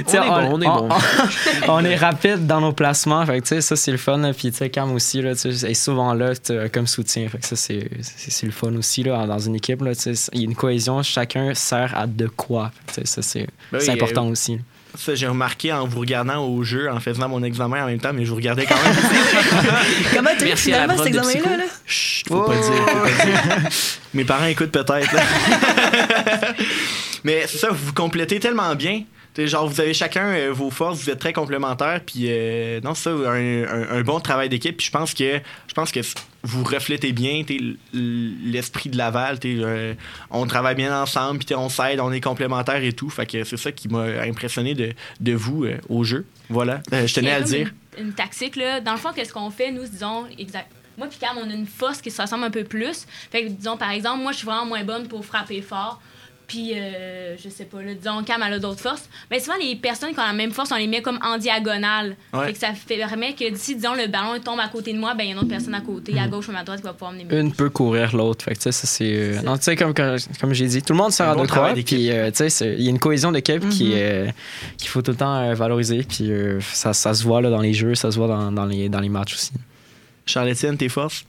[0.06, 0.88] On est bon, on est bon.
[0.90, 3.24] on- on est rapide dans nos placements.
[3.26, 4.20] Fait que tu sais, ça c'est le fun.
[4.36, 6.32] Puis tu sais, Cam aussi là, est souvent là
[6.72, 7.28] comme soutien.
[7.28, 9.94] Fait que ça c'est c'est c'est le fun aussi là dans une équipe là.
[9.94, 12.72] tu Il y a une cohésion, chacun sert à de quoi.
[12.92, 14.58] Tu ça c'est Ben c'est oui, important aussi.
[14.96, 18.12] Ça, j'ai remarqué en vous regardant au jeu, en faisant mon examen en même temps,
[18.12, 18.94] mais je vous regardais quand même.
[20.14, 21.56] Comment à la finalement cet examen-là?
[21.56, 21.64] Là?
[21.84, 22.62] Chut, faut pas dire.
[22.64, 23.68] faut pas dire.
[24.14, 25.10] Mes parents écoutent peut-être.
[27.24, 29.02] Mais c'est ça, vous complétez tellement bien.
[29.34, 32.00] T'sais, genre, vous avez chacun euh, vos forces, vous êtes très complémentaires.
[32.06, 34.76] Puis, euh, non, c'est ça, un, un- un bon travail d'équipe.
[34.76, 35.98] Puis, je pense que je pense que
[36.44, 37.42] vous reflétez bien
[37.92, 39.38] l'esprit de Laval.
[39.44, 39.94] euh,
[40.30, 43.10] on travaille bien ensemble, puis on s'aide, on est complémentaires et tout.
[43.10, 46.26] Fait que c'est ça qui m'a impressionné de, de vous euh, au jeu.
[46.48, 47.72] Voilà, je tenais à le dire.
[47.98, 48.80] Une, une tactique, là.
[48.80, 50.70] Dans le fond, qu'est-ce qu'on fait, nous, disons, exact.
[50.96, 53.06] Moi, puis Cam, on a une force qui se ressemble un peu plus.
[53.32, 56.00] Fait que, disons, par exemple, moi, je suis vraiment moins bonne pour frapper fort.
[56.46, 59.08] Puis, euh, je sais pas, là, disons, Cam, elle a d'autres forces.
[59.30, 62.16] Mais souvent, les personnes qui ont la même force, on les met comme en diagonale.
[62.34, 62.46] Ouais.
[62.48, 65.14] Fait que ça fait- permet que si, disons, le ballon tombe à côté de moi,
[65.14, 66.84] ben, il y a une autre personne à côté, à gauche ou à droite, qui
[66.86, 68.44] va pouvoir me Une peut courir l'autre.
[68.44, 69.04] Fait que, tu sais, ça, c'est.
[69.14, 71.44] euh, C'est non, tu sais, comme, comme, j'ai dit, tout le monde sert à bon.
[71.84, 73.92] Puis, euh, tu sais, il y a une cohésion d'équipe qui, Mhm.
[73.94, 74.30] euh,
[74.76, 76.02] qu'il faut tout le temps euh, valoriser.
[76.02, 78.66] Puis, euh, ça, ça se voit là, dans les jeux, ça se voit dans, dans
[78.66, 79.52] les, dans les matchs aussi.
[80.26, 81.24] Charles-Étienne, tes forces?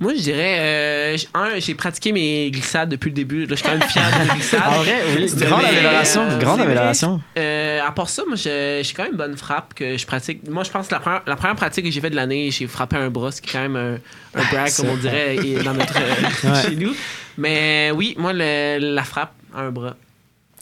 [0.00, 3.40] Moi, je dirais, euh, un, j'ai pratiqué mes glissades depuis le début.
[3.42, 4.62] Là, je suis quand même fier de mes glissades.
[4.66, 5.26] En vrai, oui.
[5.36, 6.22] Grande amélioration.
[6.22, 7.20] euh, grande amélioration.
[7.38, 10.48] Euh, à part ça, moi, je- j'ai quand même une bonne frappe que je pratique.
[10.48, 12.66] Moi, je pense que la première, la première pratique que j'ai faite de l'année, j'ai
[12.66, 15.74] frappé un bras, ce qui est quand même un, un brag, comme on dirait, dans
[15.74, 16.62] notre, euh, Ouais.
[16.70, 16.94] chez nous.
[17.36, 19.96] Mais oui, moi, le- la frappe un bras.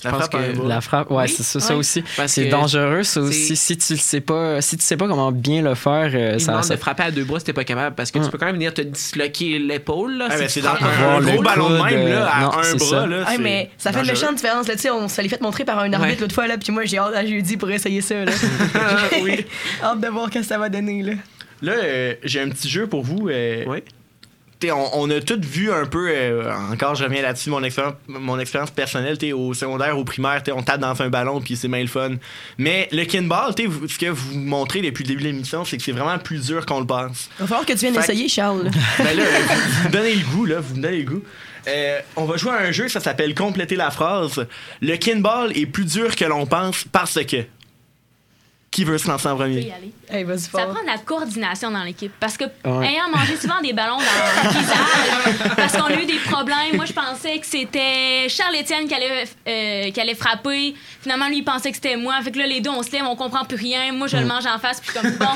[0.04, 0.68] La Je pense frappe à un que- bras.
[0.68, 2.04] La frappe, ouais, Oui, c'est ça, aussi.
[2.28, 3.56] C'est dangereux, ça aussi.
[3.56, 6.62] Si tu le sais pas, si tu sais pas comment bien le faire, euh, ça,
[6.62, 8.30] ça- de frapper à deux bras si t'es pas capable parce que tu Hum.
[8.30, 10.22] peux quand même venir te disloquer l'épaule.
[10.30, 13.06] Ah, si c'est dans un, gros ballon de même, là, à non, un bras, ça.
[13.08, 13.24] là.
[13.26, 14.68] Ah, mais ça fait une méchante différence.
[14.68, 16.16] Là, tu sais, on se l'est fait montrer par un arbitre Ouais.
[16.20, 18.24] l'autre fois, là, puis moi, j'ai hâte à jeudi pour essayer ça.
[18.24, 18.30] Là.
[19.22, 19.44] oui.
[19.82, 21.02] hâte de voir ce que ça va donner.
[21.02, 21.12] Là.
[21.60, 23.28] Là, euh, j'ai un petit jeu pour vous.
[23.28, 23.78] euh, Oui.
[24.60, 27.94] T'sais, on, on a tous vu un peu, euh, encore je reviens là-dessus, mon expérience,
[28.08, 31.56] mon expérience personnelle, t'sais, au secondaire, au primaire, t'sais, on tape dans un ballon puis
[31.56, 32.16] c'est bien le fun.
[32.58, 35.76] Mais le kinball, t'sais, vous- ce que vous montrez depuis le début de l'émission, c'est
[35.76, 37.30] que c'est vraiment plus dur qu'on le pense.
[37.38, 38.70] Il va falloir que tu viennes Fait essayer, Charles.
[38.98, 41.22] Ben là, vous, vous me donnez le goût, là, vous me donnez le goût.
[41.66, 44.46] Euh, on va jouer à un jeu, ça s'appelle Compléter la phrase.
[44.80, 47.44] Le kinball est plus dur que l'on pense parce que.
[48.70, 49.92] Qui veut se lancer en Je peux y premier?
[50.10, 52.12] Hey, Ça prend de la coordination dans l'équipe.
[52.18, 52.86] Parce que, Ouais.
[52.86, 56.84] ayant mangé souvent des ballons dans le visage, parce qu'on a eu des problèmes, moi,
[56.86, 60.74] je pensais que c'était Charles-Étienne qui allait, euh, qui allait frapper.
[61.02, 62.14] Finalement, lui, il pensait que c'était moi.
[62.22, 63.92] Fait que là, les deux, on se lève, on comprend plus rien.
[63.92, 65.26] Moi, je le mange en face, puis comme, bon,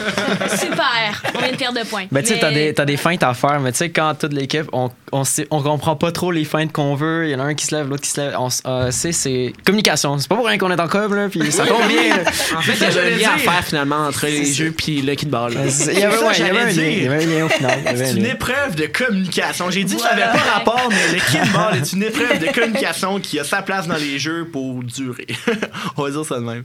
[0.56, 2.06] super, on vient de faire deux points.
[2.11, 4.14] Ben, tu sais, Mais- t'as des, t'as des feintes à faire, mais tu sais, quand
[4.18, 7.26] toute l'équipe, on, on, sait- on comprend pas trop les feintes qu'on veut.
[7.26, 8.37] Il y en a un qui se lève, l'autre qui se lève.
[8.38, 10.18] On euh, c'est, c'est communication.
[10.18, 12.16] C'est pas pour rien qu'on est en com, là, puis ça tombe bien.
[12.56, 15.53] En fait, il y avait un lien à faire finalement entre les puis le kickball.
[15.70, 16.72] C'est- Il y avait, ça, ouais, il y avait un lien.
[16.72, 16.88] dire.
[16.88, 17.79] Il y avait un lien au final.
[17.81, 19.70] Il y avait C'est un une épreuve de communication.
[19.70, 23.18] J'ai dit que ça n'avait pas rapport, mais le kinball est une épreuve de communication
[23.20, 25.27] qui a sa place dans les jeux pour durer.
[25.96, 26.64] on va dire ça de même.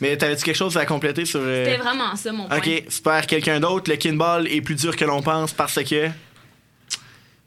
[0.00, 1.40] Mais t'avais-tu quelque chose à compléter sur.
[1.42, 2.56] euh, C'était vraiment ça, mon point.
[2.58, 3.26] Ok, super.
[3.26, 6.08] Quelqu'un d'autre, le kinball est plus dur que l'on pense parce que?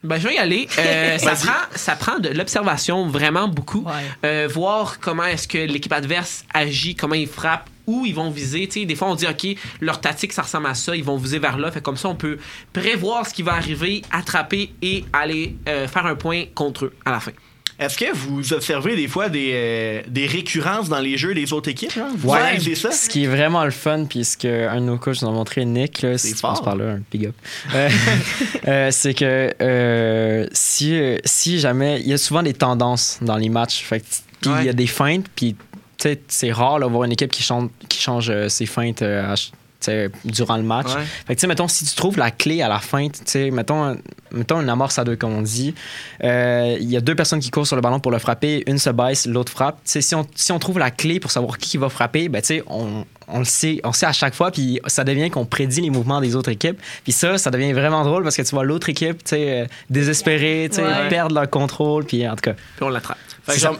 [0.04, 0.68] Ben, je vais y aller.
[0.78, 3.84] Euh, ça, prend, ça prend de l'observation vraiment beaucoup.
[3.86, 3.91] Ouais.
[4.24, 8.67] Euh, voir comment est-ce que l'équipe adverse agit, comment ils frappent, où ils vont viser.
[8.67, 9.48] Tu sais, des fois, on dit, OK,
[9.82, 11.71] leur tactique, ça ressemble à ça, ils vont viser vers là.
[11.71, 12.38] Fait comme ça, on peut
[12.74, 17.12] prévoir ce qui va arriver, attraper et aller euh, faire un point contre eux à
[17.12, 17.32] la fin.
[17.78, 21.69] Est-ce que vous observez des fois des, euh, des récurrences dans les jeux des autres
[21.69, 21.91] équipes?
[21.98, 22.08] hein?
[22.17, 22.39] Vous Ouais.
[22.39, 22.89] analysez ça?
[22.91, 25.65] Ce qui est vraiment le fun, puis ce qu'un de nos coachs nous a montré,
[25.65, 26.63] Nick, là, si C'est tu passes fort.
[26.63, 27.36] par là, un big up,
[27.74, 27.89] Euh,
[28.69, 32.00] euh, c'est que euh, si, euh, si jamais.
[32.00, 33.84] Il y a souvent des tendances dans les matchs.
[33.84, 34.02] Fait
[34.39, 35.64] Puis il y a des feintes, puis tu
[36.28, 39.36] c'est rare de voir une équipe qui change, qui change euh, ses feintes euh,
[40.24, 40.88] durant le match.
[40.88, 41.04] Ouais.
[41.28, 43.98] Fait que, tu sais, mettons, si tu trouves la clé à la feinte, mettons,
[44.32, 45.74] mettons une amorce à deux, comme on dit,
[46.24, 48.78] euh, il y a deux personnes qui courent sur le ballon pour le frapper, une
[48.78, 49.80] se baisse, l'autre frappe.
[49.86, 53.40] Si on, si on trouve la clé pour savoir qui va frapper, ben, on, on
[53.40, 56.36] le sait, on sait à chaque fois, puis ça devient qu'on prédit les mouvements des
[56.36, 56.80] autres équipes.
[57.04, 59.66] Puis ça, ça devient vraiment drôle parce que tu vois l'autre équipe, tu sais, euh,
[59.90, 61.10] désespérée, tu sais, Ouais.
[61.10, 63.18] perdre leur contrôle, puis en tout cas, Puis on l'attrape.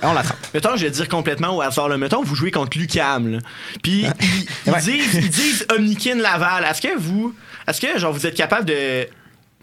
[0.04, 0.38] On l'attrape.
[0.54, 1.98] Mettons, je vais dire complètement au hasard, là.
[1.98, 3.38] Mettons, vous jouez contre Lucam, là.
[3.82, 4.80] Puis, ils, ils Ouais.
[4.82, 6.64] disent, ils disent Omnikin Laval.
[6.64, 7.34] Est-ce que vous,
[7.68, 9.08] est-ce que, genre, vous êtes capable de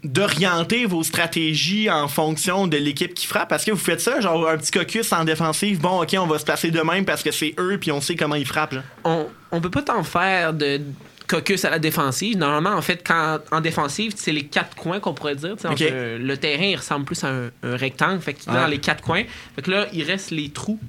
[0.03, 3.51] d'orienter vos stratégies en fonction de l'équipe qui frappe?
[3.53, 5.79] Est-ce que vous faites ça, genre un petit caucus en défensive?
[5.79, 8.15] Bon, OK, on va se placer de même parce que c'est eux, puis on sait
[8.15, 8.83] comment ils frappent, là.
[9.05, 10.81] on, on peut pas t'en faire de
[11.27, 12.37] caucus à la défensive.
[12.37, 15.53] Normalement, en fait, quand en défensive, c'est les quatre coins qu'on pourrait dire.
[15.53, 18.21] entre, le terrain, il ressemble plus à un, un rectangle.
[18.21, 18.53] Fait que Ouais.
[18.55, 19.23] dans les quatre coins.
[19.55, 20.79] Fait que là, il reste les trous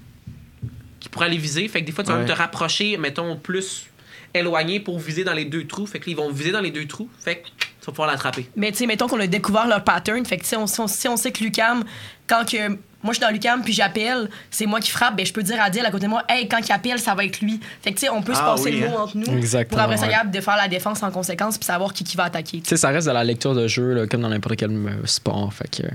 [1.00, 1.68] qui pourraient aller viser.
[1.68, 2.24] Fait que des fois, tu vas Ouais.
[2.27, 3.87] te rapprocher, mettons, plus
[4.35, 5.87] éloigné pour viser dans les deux trous.
[5.87, 7.09] Fait que là, ils vont viser dans les deux trous.
[7.20, 8.46] Fait que tu vas pouvoir l'attraper.
[8.57, 10.24] Mais tu sais, mettons qu'on a découvert leur pattern.
[10.27, 11.85] Fait que on, si on sait que Lucam,
[12.27, 15.32] quand que moi je suis dans Lucam puis j'appelle, c'est moi qui frappe, ben je
[15.32, 17.40] peux dire à Diel à côté de moi, hey, quand il appelle, ça va être
[17.40, 17.60] lui.
[17.82, 19.02] Fait que tu sais, on peut se Ah passer oui, le mot hein.
[19.02, 20.30] entre nous Exactement, pour après ça ouais.
[20.30, 22.60] de faire la défense en conséquence puis savoir qui, qui va attaquer.
[22.60, 25.04] Tu sais, ça reste de la lecture de jeu, là, comme dans n'importe quel euh,
[25.04, 25.52] sport.
[25.52, 25.86] Fait que.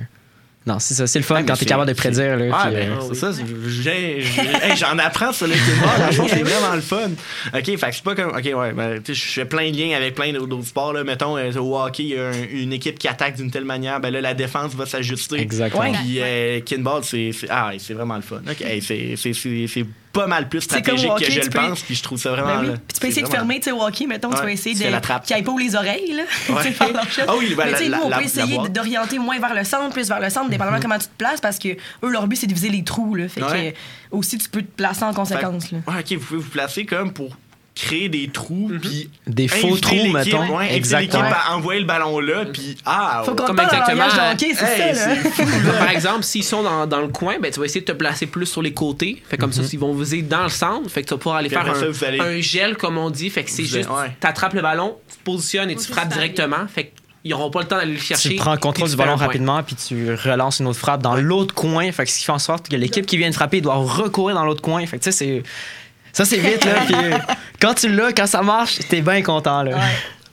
[0.67, 2.38] Non, c'est ça, c'est le fun Ah, quand t'es capable de prédire.
[2.38, 3.32] Là, Ah, puis, ben, euh, c'est ça.
[3.91, 5.89] hey, J'en apprends sur le kinball.
[6.02, 7.10] Franchement, c'est vraiment le fun.
[7.54, 8.30] OK, fait que c'est pas comme.
[8.38, 10.93] OK, ouais, ben, tu sais, je fais plein de liens avec plein d'autres sports.
[10.93, 11.04] Là.
[11.04, 14.00] Mettons, euh, au hockey, il y a un- une équipe qui attaque d'une telle manière.
[14.00, 15.38] Ben là, la défense va s'ajuster.
[15.39, 15.91] Exactement.
[15.93, 18.41] Puis, euh, kinball, c'est ah, vraiment le fun.
[18.48, 21.82] OK, hey, c'est pas mal plus comme stratégique que je le peux- pense.
[21.82, 22.48] Puis je trouve ça vraiment.
[22.56, 22.67] Ben oui.
[22.67, 25.00] là, Puis tu peux essayer de fermer, tu sais, hockey, mettons, tu vas essayer de.
[25.00, 25.26] trappe.
[25.26, 26.24] Qui aille pas les oreilles, là.
[26.56, 26.74] Ouais.
[27.28, 29.54] Ah oui, ben, Mais tu sais, la- nous, on la- peut essayer d'orienter moins vers
[29.54, 32.28] le centre, plus vers le centre, dépendamment comment tu te places, parce que eux, leur
[32.28, 33.28] but, c'est de viser les trous, là.
[33.30, 33.76] Fait Ouais.
[34.12, 35.80] que aussi, tu peux te placer en conséquence, là.
[35.88, 37.36] Ouais, OK, vous pouvez vous placer comme pour
[37.82, 38.72] créer des trous.
[38.82, 40.58] Puis Des faux trous, mettons.
[40.58, 41.24] Ouais, Exactement.
[41.24, 42.46] à envoyer le ballon là.
[42.52, 43.38] Puis ah, Faut ouais.
[43.38, 45.15] qu'on Comme exactement, hockey, c'est Hey, ça, là.
[45.24, 45.74] c'est fou, là.
[45.80, 48.26] Par exemple, s'ils sont dans, dans le coin, ben, tu vas essayer de te placer
[48.28, 49.22] plus sur les côtés.
[49.30, 50.89] Fait comme ça, ils vont viser dans le centre.
[50.89, 52.98] Fait que tu vas pouvoir aller Puis faire un, ça, vous allez- un gel, comme
[52.98, 53.30] on dit.
[53.30, 54.12] Fait que c'est Vous juste, ouais.
[54.20, 56.68] tu attrapes le ballon, tu te positionnes et tu frappes directement.
[56.74, 56.89] Fait que
[57.26, 58.30] ils n'auront pas le temps d'aller le chercher.
[58.30, 61.15] tu prends le contrôle tu du ballon rapidement, puis tu relances une autre frappe dans
[61.15, 61.92] l'autre coin.
[61.92, 64.36] Fait que ce qui fait en sorte que l'équipe qui vient de frapper doit recourir
[64.36, 64.86] dans l'autre coin.
[64.86, 65.44] Fait que tu sais, c'est.
[66.13, 66.82] Ça, c'est vite, là.
[66.86, 66.95] Puis
[67.62, 69.78] quand tu l'as, quand ça marche, t'es bien content, là.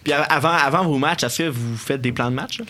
[0.04, 2.58] Puis av- avant, avant vos matchs, est-ce que vous faites des plans de match?
[2.60, 2.64] là?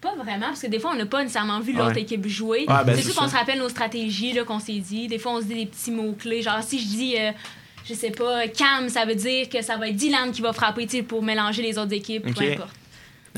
[0.00, 2.02] Pas vraiment, parce que des fois, on n'a pas nécessairement vu l'autre Ouais.
[2.02, 2.64] équipe jouer.
[2.68, 5.08] Ouais, ben, c'est sûr qu'on se rappelle nos stratégies là, qu'on s'est dit.
[5.08, 6.40] Des fois, on se dit des petits mots-clés.
[6.42, 7.32] Genre, si je dis, euh,
[7.84, 10.86] je sais pas, Cam, ça veut dire que ça va être Dylan qui va frapper
[10.86, 12.34] tu sais, pour mélanger les autres équipes, Ok.
[12.36, 12.70] peu importe.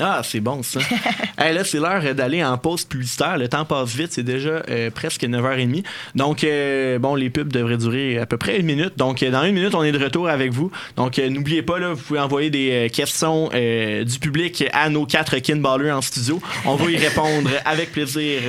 [0.03, 0.79] Ah, c'est bon ça.
[1.37, 3.37] hey, là, c'est l'heure d'aller en pause publicitaire.
[3.37, 5.83] Le temps passe vite, c'est déjà euh, presque 9h30.
[6.15, 8.97] Donc, euh, bon, les pubs devraient durer à peu près une minute.
[8.97, 10.71] Donc, euh, dans une minute, on est de retour avec vous.
[10.95, 15.37] Donc, euh, n'oubliez pas, là, vous pouvez envoyer des questions du public à nos quatre
[15.37, 16.41] kinballers en studio.
[16.65, 18.41] On va y répondre avec plaisir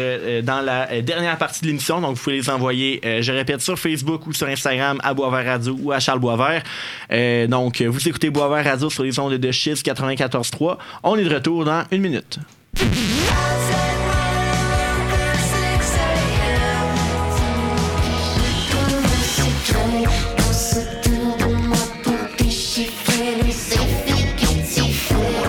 [0.43, 2.01] dans la dernière partie de l'émission.
[2.01, 5.77] Donc, vous pouvez les envoyer, je répète, sur Facebook ou sur Instagram à Boisvert Radio
[5.83, 6.62] ou à Charles Boisvert.
[7.49, 10.79] Donc, vous écoutez Boisvert Radio sur les ondes de Chiz 94.3.
[11.03, 12.39] On est de retour dans une minute.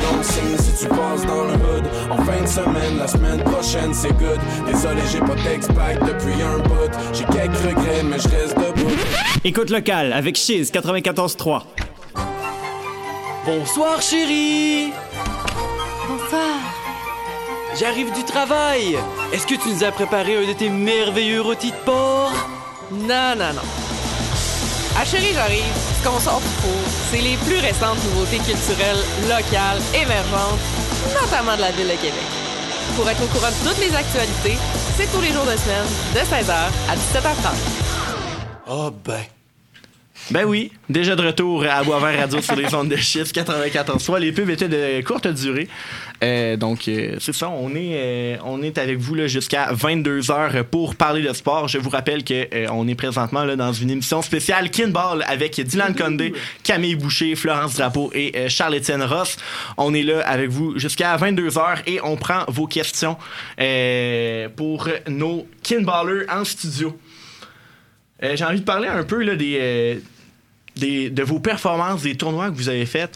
[0.01, 3.93] Donc signe si tu passes dans le hood En fin de semaine, la semaine prochaine
[3.93, 8.55] c'est good Désolé j'ai pas d'ex-pack depuis un bout J'ai quelques regrets mais je reste
[8.57, 8.91] debout
[9.43, 11.63] Écoute locale avec Chiz 94.3.
[13.45, 14.91] Bonsoir chérie
[17.79, 18.97] J'arrive du travail
[19.31, 22.33] Est-ce que tu nous as préparé un de tes merveilleux rôtis de porc?
[22.91, 23.61] Non, non, non.
[24.95, 25.63] Ah chérie, j'arrive.
[25.97, 30.59] Ce qu'on sort du four, c'est les plus récentes nouveautés culturelles, locales, émergentes,
[31.19, 32.29] notamment de la ville de Québec.
[32.95, 34.57] Pour être au courant de toutes les actualités,
[34.95, 37.55] c'est tous les jours de semaine, de 16h à 17h30.
[38.69, 39.32] Oh ben.
[40.31, 44.21] Ben oui, déjà de retour à Boisvert Radio sur les ondes de chiffres 94 fois.
[44.21, 45.67] Les pubs étaient de courte durée.
[46.23, 50.95] Euh, donc, euh, c'est ça, on est, euh, on est avec vous jusqu'à 22h pour
[50.95, 51.67] parler de sport.
[51.67, 56.33] Je vous rappelle qu'on est présentement là, dans une émission spéciale Kinball avec Dylan Condé,
[56.63, 59.35] Camille Boucher, Florence Drapeau et Charles-Étienne Ross.
[59.75, 63.17] On est là avec vous jusqu'à 22h et on prend vos questions
[64.55, 66.97] pour nos Kinballers en studio.
[68.21, 70.01] J'ai envie de parler un peu là, des,
[70.75, 73.11] des- de vos performances, des tournois que vous avez faits.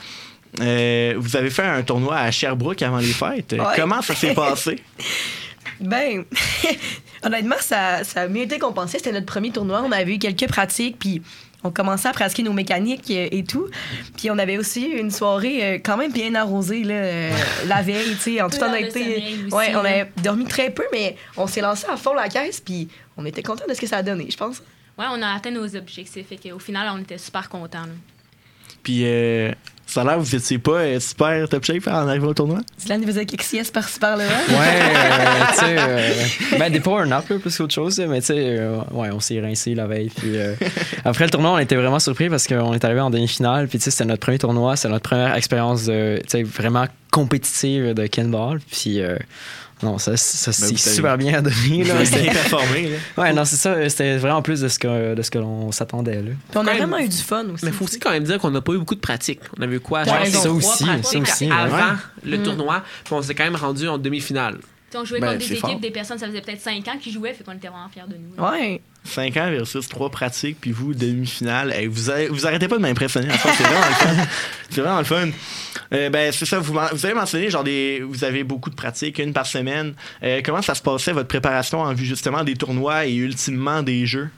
[0.61, 3.53] Euh, vous avez fait un tournoi à Sherbrooke avant les fêtes.
[3.53, 3.59] Ouais.
[3.75, 4.77] Comment ça s'est passé?
[5.79, 6.23] Ben,
[7.23, 8.97] honnêtement, ça, ça a mieux été qu'on pensait.
[8.97, 9.83] C'était notre premier tournoi.
[9.85, 11.21] On avait eu quelques pratiques, puis
[11.63, 13.67] on commençait à pratiquer nos mécaniques euh, et tout.
[14.17, 17.29] Puis on avait aussi eu une soirée euh, quand même bien arrosée là,
[17.67, 19.23] la veille, tu sais, en d'heures de honnêteté.
[19.51, 22.87] Ouais, on avait dormi très peu, mais on s'est lancé à fond la caisse, puis
[23.15, 24.63] on était content de ce que ça a donné, je pense.
[24.97, 26.27] Ouais, on a atteint nos objectifs.
[26.27, 27.81] Fait qu'au final, on était super contents.
[27.81, 27.93] là.
[28.83, 29.51] Puis euh,
[29.85, 32.59] ça a l'air que vous étiez pas euh, super top shape en arrivant au tournoi?
[32.77, 34.25] Dylan il faisait quelques siestes par-ci par-là?
[34.25, 38.35] Ouais, euh, tu sais, euh, ben des nap là, plus qu'autre chose, mais tu sais,
[38.37, 40.09] euh, ouais, on s'est rincé la veille.
[40.09, 40.55] Puis euh,
[41.05, 43.67] après le tournoi, on était vraiment surpris parce qu'on est arrivé en demi-finale.
[43.67, 46.85] Puis tu sais, c'était notre premier tournoi, c'est notre première expérience de, tu sais, vraiment
[47.11, 48.59] compétitive de Kenball.
[48.71, 49.17] Puis euh,
[49.83, 51.83] non, ça, ça s'est Ben, super bien donné.
[51.83, 52.89] Là, C'était- bien performé.
[52.89, 52.97] là.
[53.23, 53.87] ouais, non, c'est ça.
[53.89, 56.31] C'était vraiment plus de ce que de ce que l'on s'attendait là.
[56.49, 57.63] Puis on a vraiment eu du fun aussi.
[57.65, 59.39] Mais il faut aussi quand même dire qu'on n'a pas eu beaucoup de pratique.
[59.57, 59.99] On avait eu quoi?
[60.01, 61.51] Ouais, genre, ça trois aussi, pratiques ça aussi, ouais.
[61.51, 62.29] avant Mm.
[62.29, 64.57] le tournoi, puis on s'est quand même rendu en demi-finale.
[64.95, 65.69] On jouait Ben, contre des fort.
[65.69, 68.01] équipes, des personnes, ça faisait peut-être 5 ans qu'ils jouaient, fait qu'on était vraiment fiers
[68.07, 68.41] de nous.
[68.41, 68.51] là.
[68.51, 68.81] Ouais.
[69.07, 71.71] 5 ans versus 3 pratiques, puis vous, demi-finale.
[71.73, 73.29] Hey, vous, vous arrêtez pas de m'impressionner.
[73.31, 74.23] C'est vraiment le fun.
[74.69, 75.29] C'est vraiment le fun.
[75.93, 79.31] Euh, ben, c'est ça, vous, avez mentionné, genre, des, vous avez beaucoup de pratiques, une
[79.31, 79.93] par semaine.
[80.21, 84.05] Euh, comment ça se passait, votre préparation en vue justement des tournois et ultimement des
[84.05, 84.29] jeux?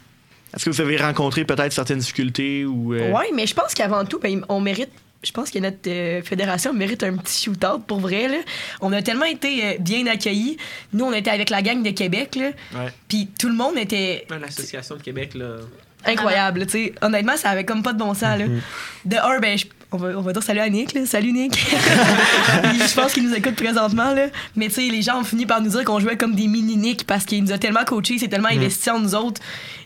[0.56, 2.94] Est-ce que vous avez rencontré peut-être certaines difficultés ou.
[2.94, 4.92] euh, Ouais, mais je pense qu'avant tout, ben, on mérite.
[5.22, 8.30] Je pense que notre euh, fédération mérite un petit shootout pour vrai.
[8.30, 8.38] Là.
[8.80, 10.56] On a tellement été euh, bien accueillis.
[10.94, 12.36] Nous, on était avec la gang de Québec.
[12.38, 12.52] Là.
[12.74, 12.92] Ouais.
[13.10, 15.58] Puis tout le monde était L'association de Québec, là.
[16.06, 16.66] incroyable.
[16.68, 16.94] tu sais.
[17.02, 18.40] Honnêtement, ça avait comme pas de bon sens.
[18.40, 18.46] Là.
[19.04, 20.94] De un, ben, je- on, va, on va dire salut à Nick.
[20.94, 21.06] Là.
[21.06, 21.60] Salut Nick.
[22.64, 24.14] je pense qu'il nous écoute présentement.
[24.14, 24.28] Là.
[24.56, 27.06] Mais tu sais, les gens ont fini par nous dire qu'on jouait comme des mini-Nick
[27.06, 29.42] parce qu'il nous a tellement coachés, c'est tellement investi en nous autres.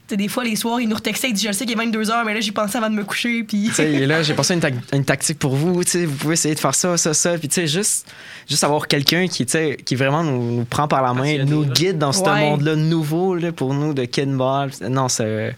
[0.08, 2.04] Sais, des fois, les soirs, il nous retextait, il dit Je sais qu'il est 22
[2.04, 3.44] h, mais là, j'y pensais avant de me coucher.
[3.44, 3.72] Puis.
[3.80, 5.82] Et là, j'ai pensé à une, tac- une tactique pour vous.
[5.86, 7.38] Tu sais, vous pouvez essayer de faire ça, ça, ça.
[7.38, 8.12] Puis, tu sais, juste,
[8.50, 11.46] juste avoir quelqu'un qui, tu sais, qui vraiment nous, nous prend par la main, Passionné,
[11.50, 11.70] nous là.
[11.70, 14.72] guide dans ce monde-là nouveau là, pour nous de kinball.
[14.90, 15.54] Non, c'est.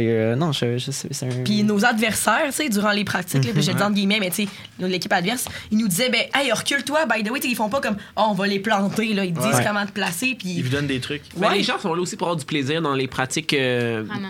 [0.00, 1.08] euh, non, je, je sais.
[1.22, 3.94] un- Puis nos adversaires, tu sais, durant les pratiques, là, puis je le dis entre
[3.94, 4.48] guillemets, mais tu sais,
[4.80, 7.96] l'équipe adverse, ils nous disaient, ben, hey, recule-toi, by the way, ils font pas comme,
[8.16, 9.24] oh, on va les planter, là.
[9.24, 9.64] Ils te disent Ouais.
[9.64, 10.60] comment te placer, Ils puis.
[10.62, 11.22] vous donnent des trucs.
[11.36, 11.58] Ben, Ouais.
[11.58, 13.75] les gens sont là aussi pour avoir du plaisir dans les pratiques euh,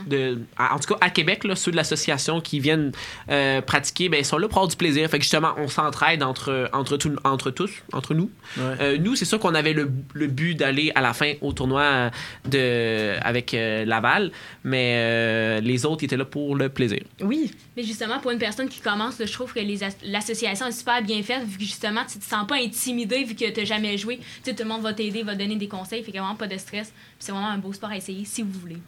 [0.06, 2.92] de- à- en tout cas à Québec, là, ceux de l'association qui viennent
[3.30, 5.08] euh, pratiquer, ben, ils sont là pour avoir du plaisir.
[5.10, 8.30] Fait que justement, on s'entraide entre, entre, tout- entre tous, entre nous.
[8.58, 12.10] Euh, nous, c'est sûr qu'on avait le, le but d'aller à la fin au tournoi
[12.48, 14.30] de, avec euh, Laval,
[14.64, 17.00] mais euh, les autres étaient là pour le plaisir.
[17.20, 17.52] Oui.
[17.76, 19.60] Mais justement, pour une personne qui commence, là, je trouve que
[20.04, 23.50] l'association est super bien faite, vu que justement, tu te sens pas intimidé, vu que
[23.50, 24.16] tu n'as jamais joué.
[24.18, 26.18] Tu sais, tout le monde va t'aider, va te donner des conseils, fait qu'il n'y
[26.18, 26.92] a vraiment pas de stress.
[27.18, 28.78] C'est vraiment un beau sport à essayer si vous voulez.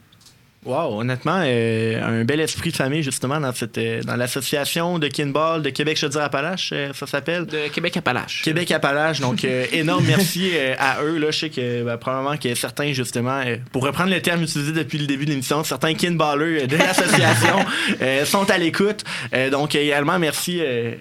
[0.64, 5.06] Wow, honnêtement, euh, un bel esprit de famille, justement, dans, cette, euh, dans l'association de
[5.06, 7.46] Kinball de Québec-Chaudière-Appalaches, euh, ça s'appelle?
[7.46, 8.42] De Québec-Appalaches.
[8.42, 9.20] Québec-Appalaches.
[9.20, 11.16] Donc, euh, énorme merci à eux.
[11.18, 13.40] Là, je sais que ben, probablement a certains, justement,
[13.70, 17.64] pour reprendre le terme utilisé depuis le début de l'émission, certains kinballers de l'association
[18.24, 19.04] sont à l'écoute.
[19.52, 20.60] Donc, également, merci,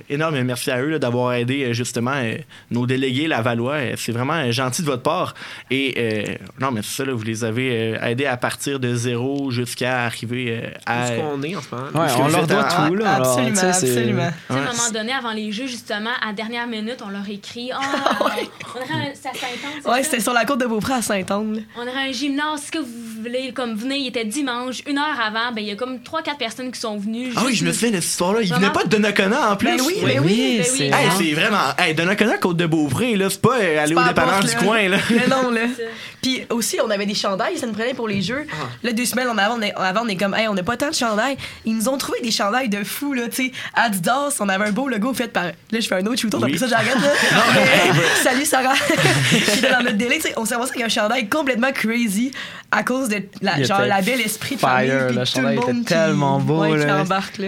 [0.09, 2.21] énorme merci à eux là, d'avoir aidé, justement,
[2.69, 3.95] nos délégués Lavallois.
[3.95, 5.33] C'est vraiment gentil de votre part.
[5.71, 10.03] Et, non, mais c'est ça, là, vous les avez aidés à partir de zéro jusqu'à
[10.05, 10.99] arriver euh, à.
[10.99, 11.87] Où est-ce qu'on est en ce moment?
[12.05, 13.13] Ouais, on leur doit à- tout, là.
[13.15, 14.27] alors, absolument, sais, c'est- absolument.
[14.47, 17.09] Tu sais, Ouais, à un moment donné, avant les jeux, justement, à dernière minute, on
[17.09, 17.79] leur écrit Ah,
[18.19, 21.63] on aurait un, ça Saint-Anne, c'est Ouais, c'était sur la côte de Beaupré à Saint-Anne.
[21.77, 25.19] On aurait un gymnase, est-ce que vous voulez, comme venez, il était dimanche, une heure
[25.25, 27.31] avant, ben il y a comme 3-4 personnes qui sont venues.
[27.35, 28.39] Ah oui, je me souviens de cette histoire-là.
[28.41, 28.73] Il venait Vraiment?
[28.73, 29.67] pas de Donnacona en plus.
[29.69, 30.25] Ben oui, Oui, ben oui.
[30.27, 30.83] oui, ben c'est oui.
[30.85, 31.57] Hey, vraiment- c'est vraiment.
[31.77, 34.87] Hey, Donnacona, Côte de Beaupré, là, c'est pas euh, aller au à dépanneur du coin,
[34.89, 34.97] là.
[35.09, 35.61] Mais non, là.
[35.75, 35.87] C'est.
[36.21, 38.45] Puis aussi, on avait des chandails, ça nous prenait pour les jeux.
[38.51, 38.67] Ah.
[38.83, 40.89] Là, deux semaines avant, on est, avant, on est comme, hey, on n'a pas tant
[40.89, 41.37] de chandails.
[41.65, 43.51] Ils nous ont trouvé des chandails de fou, là, tu sais.
[43.73, 45.45] Adidas, on avait un beau logo fait par.
[45.45, 46.43] Là, je fais un autre shooter, Oui.
[46.45, 47.11] après ça, j'arrête, là.
[47.93, 48.73] Mais, salut, Sarah.
[49.61, 52.31] Là, dans notre délai, tu sais, on s'est ramassé avec un chandail complètement crazy
[52.71, 54.89] à cause de la, genre, était la belle esprit de fire, famille.
[54.89, 56.97] le tout le était monde qui- tellement beau, ouais, qui là.
[57.01, 57.47] embarque, là.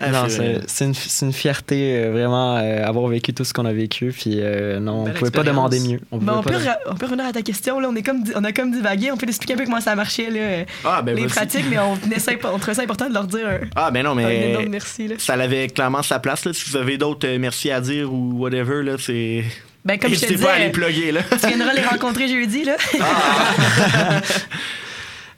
[0.00, 3.66] Ah, non, c'est une, c'est une fierté, euh, vraiment, euh, avoir vécu tout ce qu'on
[3.66, 4.12] a vécu.
[4.16, 6.00] Puis euh, non, on pouvait pas demander mieux.
[6.10, 7.88] On, Ben, pouvait on, pas peut, on revenir à ta question, là.
[7.90, 9.10] On, est comme, on a comme divagué.
[9.12, 10.64] On peut expliquer un peu comment ça marchait, là.
[10.84, 13.58] Ah, ben les pratiques, mais on, essaie, on trouvait ça important de leur dire un,
[13.76, 14.50] Ah, ben non, un mais.
[14.50, 15.16] énorme merci, là.
[15.18, 16.52] Ça avait clairement sa place, là.
[16.52, 19.44] Si vous avez d'autres euh, merci à dire ou whatever, là, c'est.
[19.84, 21.20] Ben, comme je te N'hésitez disais, pas à les plugger, là.
[21.30, 22.76] tu viendras les rencontrer jeudi, là.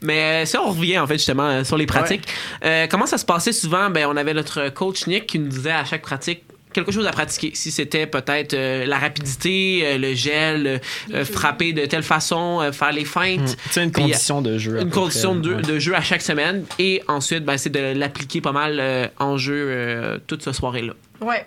[0.03, 2.27] Mais euh, si on revient en fait justement euh, sur les pratiques,
[2.63, 3.89] euh, comment ça se passait souvent?
[3.89, 6.43] Ben on avait notre coach Nick qui nous disait à chaque pratique
[6.73, 7.51] quelque chose à pratiquer.
[7.53, 10.81] Si c'était peut-être euh, la rapidité, euh, le gel,
[11.13, 13.55] euh, frapper de telle façon, euh, faire les feintes.
[13.69, 14.79] C'est une Puis, condition de jeu.
[14.79, 15.61] à Une condition de, ouais.
[15.61, 19.37] de jeu à chaque semaine et ensuite ben, c'est de l'appliquer pas mal euh, en
[19.37, 20.93] jeu euh, toute cette soirée-là.
[21.21, 21.45] Ouais.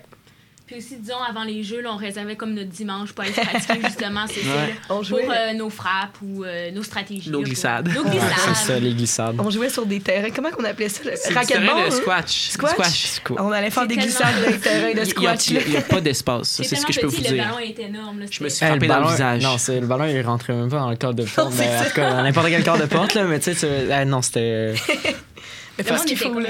[0.67, 3.79] Puis aussi, disons, avant les jeux, là, on réservait comme notre dimanche pour aller pratiquer,
[3.85, 4.49] justement, c'est ça.
[4.49, 4.75] Ouais.
[4.89, 7.29] On Pour jouait, euh, nos frappes ou euh, nos stratégies.
[7.29, 7.87] Nos glissades.
[7.87, 9.37] Ouais, c'est ça, les glissades.
[9.39, 10.29] on jouait sur des terrains.
[10.35, 11.03] Comment qu'on appelait ça?
[11.05, 11.69] Le racquetball?
[11.69, 11.89] hein?
[11.91, 12.49] squash.
[12.49, 13.19] Squash?
[13.23, 13.41] Quoi?
[13.41, 15.47] On allait faire des tellement glissades dans les terrains de squash.
[15.47, 16.49] il y a- pas d'espace.
[16.49, 17.31] Ça, C'est C'est ce que je peux vous dire.
[17.31, 18.19] Le ballon est énorme.
[18.19, 19.43] là, Je me suis frappé le dans le visage.
[19.43, 21.53] Non, c'est, le ballon, il rentrait même pas dans le cadre de porte.
[21.95, 24.73] dans n'importe quel cadre de porte, là, mais tu sais, tu- ah, non, c'était.
[25.77, 26.49] Mais ce qu'il faut, là.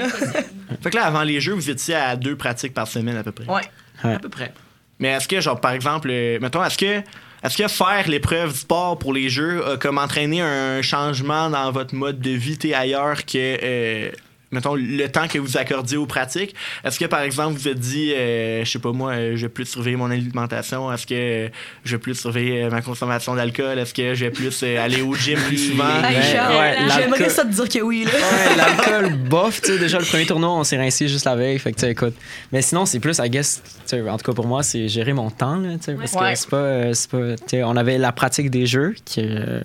[0.82, 3.30] Fait que là, avant les jeux, vous étiez à deux pratiques par semaine à peu
[3.32, 3.44] près.
[3.46, 3.62] Ouais.
[4.02, 4.52] À peu près.
[4.98, 7.02] Mais est-ce que, genre, par exemple, euh, mettons, est-ce que.
[7.40, 11.70] Est-ce que faire l'épreuve du sport pour les jeux a comme entraîné un changement dans
[11.70, 14.10] votre mode de vie t'es ailleurs que, euh,
[14.52, 16.54] mettons, le temps que vous accordiez aux pratiques?
[16.84, 19.42] Est-ce que, par exemple, vous vous êtes dit, euh, je sais pas moi, euh, je
[19.42, 20.92] vais plus surveiller mon alimentation?
[20.92, 21.48] Est-ce que euh,
[21.84, 23.78] je vais plus surveiller euh, ma consommation d'alcool?
[23.78, 26.02] Est-ce que je vais plus euh, aller au gym plus souvent?
[26.02, 28.10] Hey, Ouais, j'aimerais ça te dire que oui, là.
[28.12, 31.58] Ouais, l'alcool bof, tu sais, déjà le premier tournoi, on s'est rincé juste la veille,
[31.58, 32.14] fait que tu sais, écoute.
[32.52, 35.12] Mais sinon, c'est plus, I guess, tu sais, en tout cas pour moi, c'est gérer
[35.12, 36.32] mon temps, là, tu sais, parce Ouais.
[36.32, 39.20] que c'est pas, euh, c'est pas, tu sais, on avait la pratique des jeux qui,
[39.24, 39.60] euh,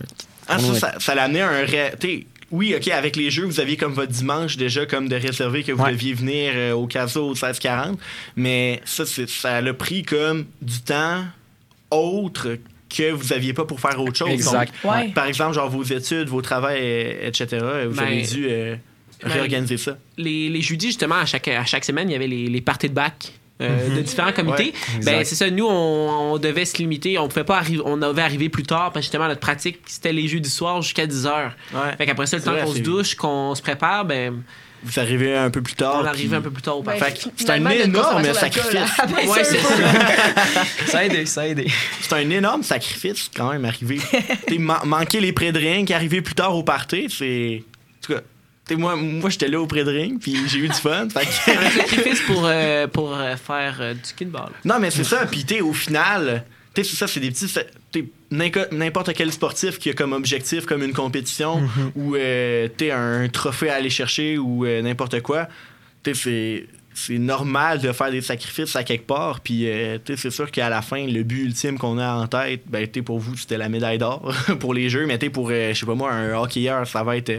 [0.47, 1.93] Ah, ça, ça, ça l'a amené à un ré-
[2.53, 5.71] Oui, OK, avec les jeux, vous aviez comme votre dimanche déjà comme de réserver que
[5.71, 5.91] vous Ouais.
[5.91, 7.99] deviez venir euh, au caso au 1640.
[8.35, 11.25] Mais ça, c'est- ça l'a pris comme du temps
[11.89, 12.57] autre
[12.95, 14.29] que vous aviez pas pour faire autre chose.
[14.29, 14.71] Exact.
[14.83, 15.09] Donc, Ouais.
[15.15, 17.47] Par exemple, genre vos études, vos travails, euh, etc.,
[17.89, 18.75] vous Ben, avez dû euh,
[19.23, 19.97] ben, réorganiser ça.
[20.17, 22.89] les, les jeudis, justement, à chaque, à chaque semaine, il y avait les, les parties
[22.89, 23.31] de bac.
[23.63, 24.73] Euh, de différents comités.
[24.95, 27.17] Ouais, ben, c'est ça, nous, on, on devait se limiter.
[27.17, 30.13] On pouvait pas arriver, on devait arriver plus tard parce que justement, notre pratique, c'était
[30.13, 31.51] les jeudis soirs jusqu'à 10 heures.
[31.73, 31.95] Ouais.
[31.97, 34.41] Fait qu'après ça, le temps qu'on se douche, qu'on se prépare, ben,
[34.83, 35.99] Vous arrivez un peu plus tard.
[36.01, 37.21] on arrivait puis- un peu plus tard au Ben, party.
[37.21, 38.73] Fait que c'est un énorme sacrifice.
[38.73, 40.87] baisse Ouais, c'est peu.
[40.87, 41.67] ça a aidé, ça a aidé.
[42.01, 43.99] C'est un énorme sacrifice quand même arriver.
[44.85, 47.63] Manquer les pré drinks arriver plus tard au party, c'est.
[48.65, 51.07] T'sais, moi, moi j'étais là au pré drink puis j'ai eu du fun.
[51.09, 54.51] fait que- un sacrifice pour, euh, pour euh, faire euh, du kinball.
[54.63, 55.25] non, mais c'est ça.
[55.25, 57.53] Puis t'es au final, t'sais, c'est ça, c'est des petits.
[58.71, 61.61] N'importe quel sportif qui a comme objectif, comme une compétition
[61.95, 65.47] ou euh, t'es un trophée à aller chercher ou euh, n'importe quoi,
[66.03, 66.67] t'sais, c'est.
[66.93, 69.39] C'est normal de faire des sacrifices à quelque part.
[69.41, 72.27] Puis, euh, tu sais, c'est sûr qu'à la fin, le but ultime qu'on a en
[72.27, 75.05] tête, ben, tu sais, pour vous, c'était la médaille d'or pour les jeux.
[75.05, 77.29] Mais, tu sais, pour, euh, je sais pas moi, un hockeyeur, ça va être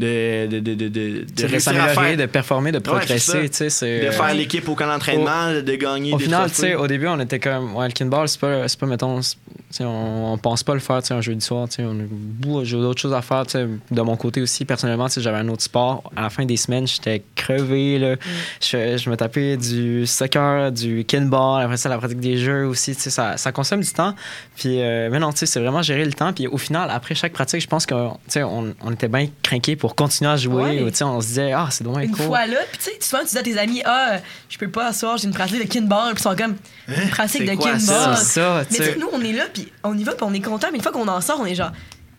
[0.00, 3.48] euh, de, de, de, de, de, réussir à faire- de performer, de Ouais, progresser.
[3.50, 6.48] tu sais, c'est, de faire euh, l'équipe au camp d'entraînement, de gagner Au des final,
[6.50, 9.22] tu sais, au début, on était comme, ouais, le kinball, c'est pas, c'est pas, mettons,
[9.22, 9.36] c'est-
[9.70, 11.82] tu sais, on, on pense pas le faire, tu sais, un jeudi soir, tu sais,
[11.84, 15.06] on a beaucoup- j'ai d'autres choses à faire, tu sais, de mon côté aussi, personnellement,
[15.06, 16.10] tu sais, j'avais un autre sport.
[16.14, 18.16] À la fin des semaines, j'étais crevé, là.
[18.60, 22.94] Je, je me tapais du soccer, du kinball, après ça, la pratique des jeux aussi,
[22.94, 24.14] tu sais, ça, ça consomme du temps.
[24.56, 26.32] Puis, euh, mais non, tu sais, c'est vraiment gérer le temps.
[26.32, 29.28] Puis au final, après chaque pratique, je pense qu'on, tu sais, on, on était bien
[29.42, 30.62] craqués pour continuer à jouer.
[30.62, 30.82] Ouais.
[30.82, 32.26] ou, Tu sais, on se disait, ah, c'est dommage Une cool.
[32.26, 34.18] fois là, puis tu sais, souvent tu dis à tes amis, ah,
[34.48, 36.56] je peux pas, ce soir, j'ai une pratique de kinball, puis ils sont comme,
[36.88, 38.16] une pratique de quoi kinball.
[38.16, 38.16] ça?
[38.16, 40.68] Ça, Mais tu nous, on est là, puis on y va, puis on est content,
[40.70, 41.72] mais une fois qu'on en sort, on est genre,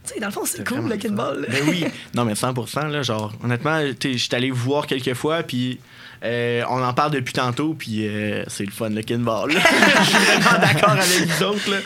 [0.05, 1.45] tu sais, dans le fond, c'est cool le kinball.
[1.49, 5.13] Ben oui, non mais 100%, là, genre, honnêtement, tu sais, j'étais allé vous voir quelques
[5.13, 5.79] fois, puis
[6.23, 9.51] euh, on en parle depuis tantôt, puis euh, c'est le fun, le kinball.
[9.51, 11.83] Je suis vraiment d'accord avec vous autres.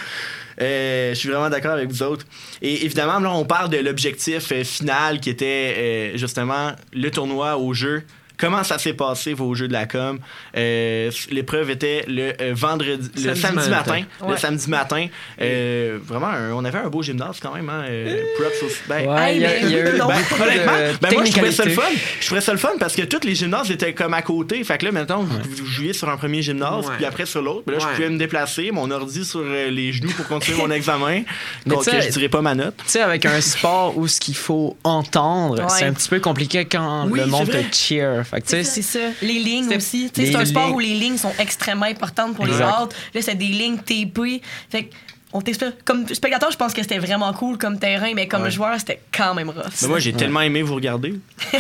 [0.60, 2.26] Euh, je suis vraiment d'accord avec vous autres.
[2.64, 8.02] Et évidemment, là, on parle de l'objectif final qui était justement le tournoi au jeu.
[8.40, 10.20] Comment ça s'est passé vos jeux de la com?
[10.56, 13.92] Euh, L'épreuve était le euh, vendredi, le Samedi samedi matin.
[14.20, 14.32] matin.
[14.32, 15.08] Le samedi matin.
[15.42, 17.68] Euh, vraiment, un- on avait un beau gymnase quand même.
[17.70, 17.84] Hein?
[17.90, 18.76] Euh, props aussi.
[18.88, 20.72] Ben, Ouais, Hey, y a, y a eu de Honnêtement,
[21.02, 21.82] ben moi, je trouvais ça le fun.
[22.20, 24.64] Je trouvais ça le fun parce que tous les gymnases étaient comme à côté.
[24.64, 26.96] Fait que là, maintenant, vous, vous jouiez sur un premier gymnase, Ouais.
[26.98, 27.64] puis après sur l'autre.
[27.66, 27.90] Puis là, Ouais.
[27.92, 31.24] je pouvais me déplacer, mon ordi sur les genoux pour continuer mon examen.
[31.66, 32.76] Mais Donc, je dirais pas ma note.
[32.78, 35.70] Tu sais, avec un sport où ce qu'il faut entendre, Ouais.
[35.70, 38.24] c'est un petit peu compliqué quand Oui, le monde te cheer.
[38.44, 39.00] C'est ça.
[39.22, 40.10] Les lignes aussi.
[40.14, 42.96] Tu sais, les C'est un sport où les lignes sont extrêmement importantes pour les autres.
[43.14, 44.42] Là, c'est des lignes TP.
[44.70, 44.96] Fait que,
[45.38, 45.84] on t'explique.
[45.86, 48.52] Comme spectateur, je pense que c'était vraiment cool comme terrain, mais comme Ouais.
[48.52, 49.64] joueur, c'était quand même rough.
[49.82, 51.14] Mais moi, j'ai tellement aimé vous regarder.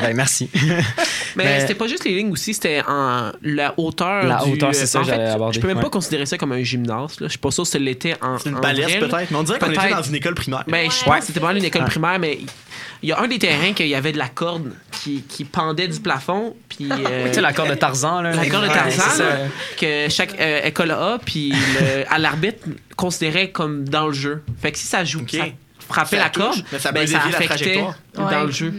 [0.00, 0.50] ben, merci.
[1.36, 4.24] Mais, Mais- c'était pas juste les lignes aussi, c'était en la hauteur.
[4.24, 5.82] La du- hauteur, c'est ça en fait, j'allais aborder, Je peux même ouais.
[5.82, 7.18] pas considérer ça comme un gymnase.
[7.20, 7.26] Là.
[7.26, 8.38] Je suis pas sûr que l'était en.
[8.38, 8.60] C'est une là.
[8.72, 9.30] peut-être.
[9.30, 10.64] Mais on dirait qu'on était dans une école primaire.
[10.68, 12.38] Ben, je pense que c'était pas une école primaire, mais
[13.02, 15.88] il y a un des terrains qu'il y avait de la corde qui, qui pendait
[15.88, 16.54] du plafond.
[16.68, 16.88] Puis.
[16.90, 18.32] euh, tu sais, la corde de Tarzan, là.
[18.32, 19.36] la corde de Tarzan, là,
[19.78, 22.66] que chaque euh, école a, puis le- à l'arbitre
[22.96, 24.42] considérait comme dans le jeu.
[24.60, 25.30] Fait que si ça joue, Ok.
[25.30, 25.44] ça
[25.88, 27.84] frappait Ça la touche, corde, mais ça ben, ça dévier la affectait
[28.14, 28.44] dans Ouais.
[28.46, 28.74] le jeu.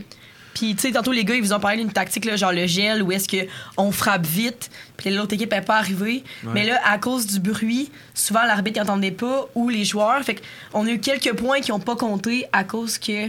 [0.53, 2.65] Puis, tu sais, tantôt, les gars, ils vous ont parlé d'une tactique, là, genre le
[2.65, 3.27] gel, où est-ce
[3.75, 6.23] qu'on frappe vite, puis l'autre équipe n'est pas arrivée.
[6.43, 10.23] Mais là, à cause du bruit, souvent, l'arbitre n'entendait pas, ou les joueurs.
[10.23, 10.41] Fait
[10.71, 13.27] qu'on a eu quelques points qui n'ont pas compté à cause que.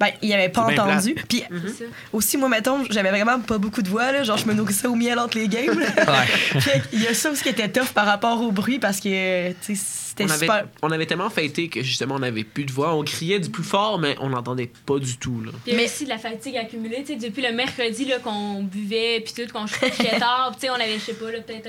[0.00, 1.14] Ben, ils n'avaient pas entendu.
[1.28, 1.84] Puis ça.
[2.12, 4.22] aussi, moi, mettons, j'avais vraiment pas beaucoup de voix, là.
[4.24, 5.78] Genre, je me nourrissais au miel entre les games.
[6.90, 9.74] qu'il y a ça aussi qui était tough par rapport au bruit parce que, tu
[9.76, 9.82] sais,
[10.16, 10.68] c'était On avait, super.
[10.82, 12.94] on avait tellement fêté que justement on avait plus de voix.
[12.94, 15.42] On criait du plus fort, mais on n'entendait pas du tout.
[15.44, 15.52] Là.
[15.64, 19.20] Puis a aussi de la fatigue accumulée, tu sais, depuis le mercredi là, qu'on buvait,
[19.20, 21.68] puis tout, qu'on couchait tard, puis tu sais, on avait, je sais pas, là, peut-être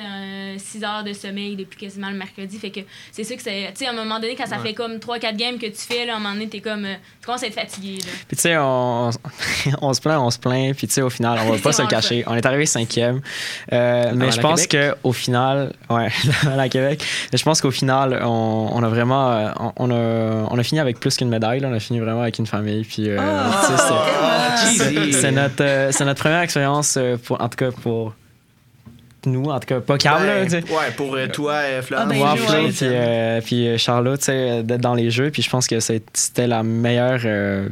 [0.58, 2.58] 6 heures de sommeil depuis quasiment le mercredi.
[2.58, 2.80] Fait que
[3.12, 3.72] c'est ça que c'est.
[3.74, 6.06] Tu sais, à un moment donné, quand ça fait comme 3-4 games que tu fais,
[6.06, 6.86] là, à un moment donné, t'es comme.
[6.86, 8.12] euh, tu commences à être fatigué, là.
[8.28, 9.10] Puis tu sais, on,
[9.82, 11.82] on se plaint, on se plaint, puis tu sais, au final, on va pas se
[11.82, 12.24] le cacher.
[12.28, 13.22] On est arrivé cinquième.
[13.74, 16.08] Euh, mais je pense qu'au final, ouais,
[16.48, 18.37] à la Québec, mais je pense qu'au final, on,
[18.72, 21.68] on a vraiment, euh, on, on a, on a fini avec plus qu'une médaille, là.
[21.70, 26.06] on a fini vraiment avec une famille, puis euh, Ah, sais, c'est- notre, euh, c'est
[26.06, 28.14] notre première expérience, pour, en tout cas pour
[29.26, 32.08] nous, en tout cas pas Carl, là, Ben, ouais, pour euh, toi, Florence.
[32.08, 32.70] Ah, ben, Moi, je- Flo, ouais.
[32.70, 35.32] puis, euh, puis Charlotte, tu sais, d'être dans les jeux.
[35.32, 37.20] Puis je pense que c'était la meilleure.
[37.26, 37.68] euh,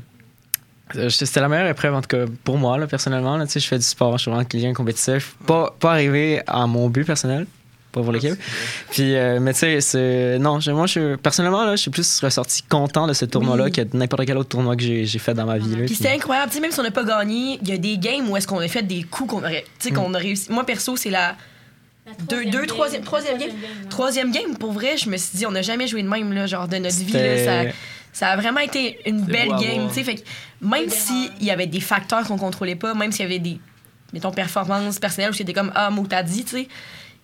[1.10, 3.38] c'était la meilleure épreuve, en tout cas, pour moi, là, personnellement.
[3.38, 5.36] Là, Tu sais, je fais du sport, je suis vraiment quelqu'un compétitif.
[5.48, 7.46] Pas, pas arrivé à mon but personnel,
[7.96, 8.36] pas pour l'équipe.
[8.92, 12.62] Puis, euh, mais tu sais, c'est- non, moi, je, personnellement, là, je suis plus ressorti
[12.64, 13.72] content de ce tournoi-là Oui.
[13.72, 15.70] que de n'importe quel autre tournoi que j'ai fait dans ma vie.
[15.70, 15.78] là.
[15.78, 16.50] Puis Puis- c'était incroyable.
[16.52, 18.48] Tu sais, même si on n'a pas gagné, il y a des games où est-ce
[18.48, 19.66] qu'on a fait des coups qu'on aurait.
[19.80, 20.52] Tu sais, qu'on a réussi.
[20.52, 21.36] Moi, perso, c'est la
[22.08, 23.50] La Deux- deux, troisième- troisième game.
[23.50, 23.90] ouais.
[23.90, 24.56] troisième game.
[24.60, 26.78] Pour vrai, je me suis dit, on n'a jamais joué de même, là, genre, de
[26.78, 27.12] notre vie.
[27.14, 27.72] Là, ça,
[28.14, 29.76] ça a vraiment été une belle beau game.
[29.80, 29.88] voir.
[29.88, 30.04] tu sais.
[30.04, 30.22] Fait que
[30.62, 33.58] même s'il y avait des facteurs qu'on contrôlait pas, même s'il y avait des,
[34.14, 36.68] mettons, performances personnelles où c'était comme, ah, mot t'as dit, tu sais.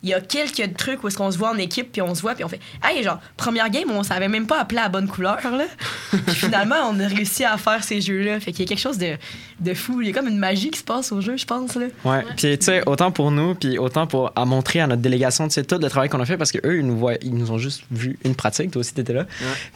[0.04, 2.22] Il y a quelques trucs où est-ce qu'on se voit en équipe, puis on se
[2.22, 4.90] voit, puis on fait, hey, genre, première game, on savait même pas appeler à la
[4.90, 5.66] bonne couleur, là.
[6.28, 8.40] Puis finalement, on a réussi à faire ces jeux-là.
[8.40, 9.18] Fait qu'il y a quelque chose de,
[9.60, 10.02] de fou.
[10.02, 11.86] Il y a comme une magie qui se passe au jeu, je pense, là.
[12.04, 12.24] Ouais.
[12.36, 15.54] Puis tu sais, autant pour nous, puis autant pour à montrer à notre délégation, tu
[15.54, 17.52] sais, tout le travail qu'on a fait, parce que eux, ils nous voient, ils nous
[17.52, 18.72] ont juste vu une pratique.
[18.72, 19.26] Toi aussi, t'étais là.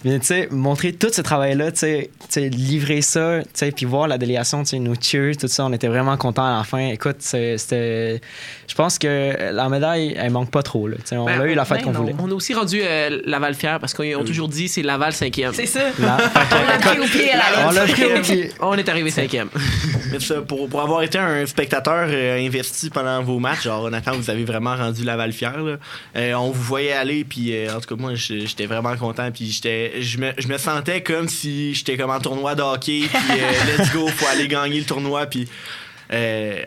[0.04, 3.72] Mais tu sais, montrer tout ce travail-là, tu sais, tu sais, livrer ça, tu sais,
[3.72, 6.58] puis voir la délégation, tu sais, nous cheer, tout ça, on était vraiment contents à
[6.58, 6.88] la fin.
[6.88, 8.22] Écoute, c'était,
[8.68, 10.88] je pense que la médaille, elle manque pas trop.
[10.88, 10.98] Là.
[11.14, 12.16] On Ben, a eu la fête ben qu'on voulait.
[12.20, 15.54] On a aussi rendu euh, Laval-Fier parce qu'ils ont toujours dit c'est Laval cinquième.
[15.54, 15.84] C'est ça.
[16.00, 16.18] Là,
[16.52, 18.52] On l'a pris au pied à la on l'a pris au pied.
[18.60, 19.50] On est arrivé cinquième.
[20.12, 24.14] Mais ça, pour, pour avoir été un spectateur euh, investi pendant vos matchs, genre Nathan,
[24.14, 25.58] vous avez vraiment rendu Laval fier.
[25.62, 25.78] là.
[26.16, 29.52] Euh, on vous voyait aller, puis euh, en tout cas, moi, j'étais vraiment content, puis
[29.52, 33.40] j'étais, je me, je me sentais comme si j'étais comme en tournoi de hockey, puis
[33.40, 35.48] euh, let's go, faut aller gagner le tournoi, puis.
[36.14, 36.62] euh,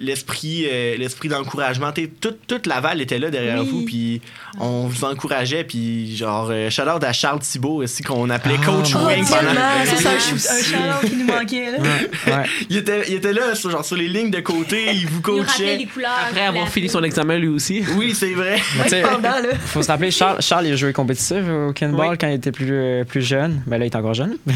[0.00, 1.90] l'esprit euh, l'esprit d'encouragement
[2.20, 3.68] toute, toute Laval était là derrière Oui.
[3.70, 4.20] vous puis
[4.60, 8.64] on vous encourageait puis genre euh, shout out à Charles Thibault aussi qu'on appelait Ah,
[8.66, 11.72] coach mon wing Oh, pendant c'est un, chaleur qui nous manquait.
[11.72, 11.78] Là.
[11.78, 12.44] Ouais.
[12.70, 15.22] il était, il était là, sur, genre sur les lignes de côté, il vous Il
[15.22, 15.76] coachait.
[15.76, 16.10] les couleurs.
[16.28, 17.82] Après avoir la- fini son examen lui aussi.
[17.96, 18.58] Oui, c'est vrai.
[18.90, 19.54] Mais Pendant, là.
[19.66, 22.16] faut se rappeler, Charles, Charles il a joué compétitif au Kinball Oui.
[22.20, 23.62] quand il était plus, euh, plus jeune.
[23.66, 24.36] Ben là, il est encore jeune.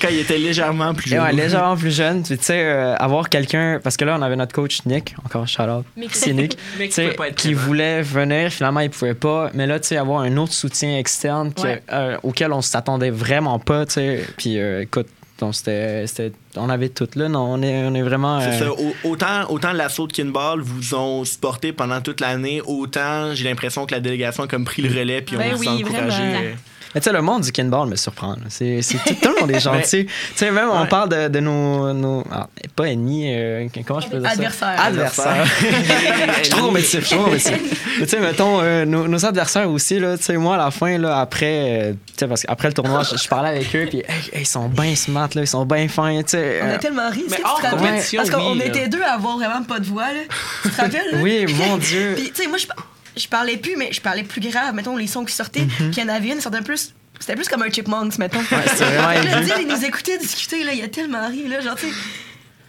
[0.00, 1.20] Quand il était légèrement plus jeune.
[1.22, 2.22] ouais, légèrement plus jeune.
[2.22, 3.80] Tu sais, euh, avoir quelqu'un.
[3.86, 5.46] Parce que là, on avait notre coach Nick, encore.
[5.96, 6.58] Mais C'est Nick.
[7.36, 9.48] Qui voulait venir, finalement, il pouvait pas.
[9.54, 11.82] Mais là, tu sais, avoir un autre soutien externe que- Ouais.
[11.92, 14.26] euh, auquel on s'attendait vraiment pas, tu sais.
[14.36, 15.06] Puis, euh, écoute,
[15.38, 17.28] donc, c'était, c'était- on avait tout là.
[17.28, 18.40] Non, on est, on est vraiment.
[18.40, 18.72] C'est euh, ça.
[18.72, 23.86] Au- Autant, autant l'assaut de Kinball vous ont supporté pendant toute l'année, autant j'ai l'impression
[23.86, 26.56] que la délégation a comme pris le relais puis Ben on vous a oui, encouragé.
[26.96, 28.34] Euh, Mais tu sais, le monde du kinball me surprend.
[28.48, 30.06] C'est, tout, tout le monde est gentil.
[30.06, 30.88] tu sais, même on Ouais.
[30.88, 34.68] parle de, de nos, nos- ah, pas ennemis, euh, comment je peux dire ça?
[34.68, 34.80] Adversaires.
[34.84, 35.46] Adversaires.
[36.38, 37.30] Je suis trop compétitif, je suis trop
[37.98, 40.98] tu sais, mettons, euh, nos, nos adversaires aussi, là, tu sais, moi, à la fin,
[40.98, 41.46] là, après,
[41.90, 44.40] euh, tu sais, parce qu'après le tournoi, je, je parlais avec eux, puis hey, hey,
[44.42, 46.60] ils sont bien smart, là, ils sont bien fins, tu sais.
[46.62, 47.24] On euh, a tellement ri.
[47.30, 47.88] Mais hors tu te rappelles?
[47.88, 50.12] compétition, Parce qu'on oui, était deux à avoir vraiment pas de voix.
[50.12, 50.20] Là.
[50.62, 51.10] Tu te rappelles?
[51.12, 51.18] là?
[51.22, 52.12] Oui, mon Dieu.
[52.16, 52.66] Puis, tu sais, moi, je,
[53.16, 54.74] je parlais plus, mais je parlais plus grave.
[54.74, 55.60] Mettons, les sons qui sortaient.
[55.60, 55.90] Mhm.
[55.90, 56.94] Puis il y en avait une, sortait plus.
[57.18, 58.40] C'était plus comme un chipmunks, mettons.
[58.40, 58.84] Fait que
[59.48, 60.72] là, ils nous écoutaient discuter, là.
[60.72, 61.60] Il y a tellement ri, là.
[61.60, 61.94] Genre, tu sais.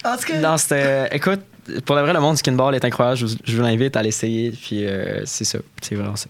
[0.06, 0.39] En tout cas.
[0.39, 1.10] Non, c'était.
[1.16, 1.41] Écoute,
[1.86, 3.18] pour le vrai, le monde du kinball est incroyable.
[3.18, 5.60] Je vous, je vous invite à l'essayer, puis euh, c'est ça.
[5.82, 6.28] C'est vraiment ça.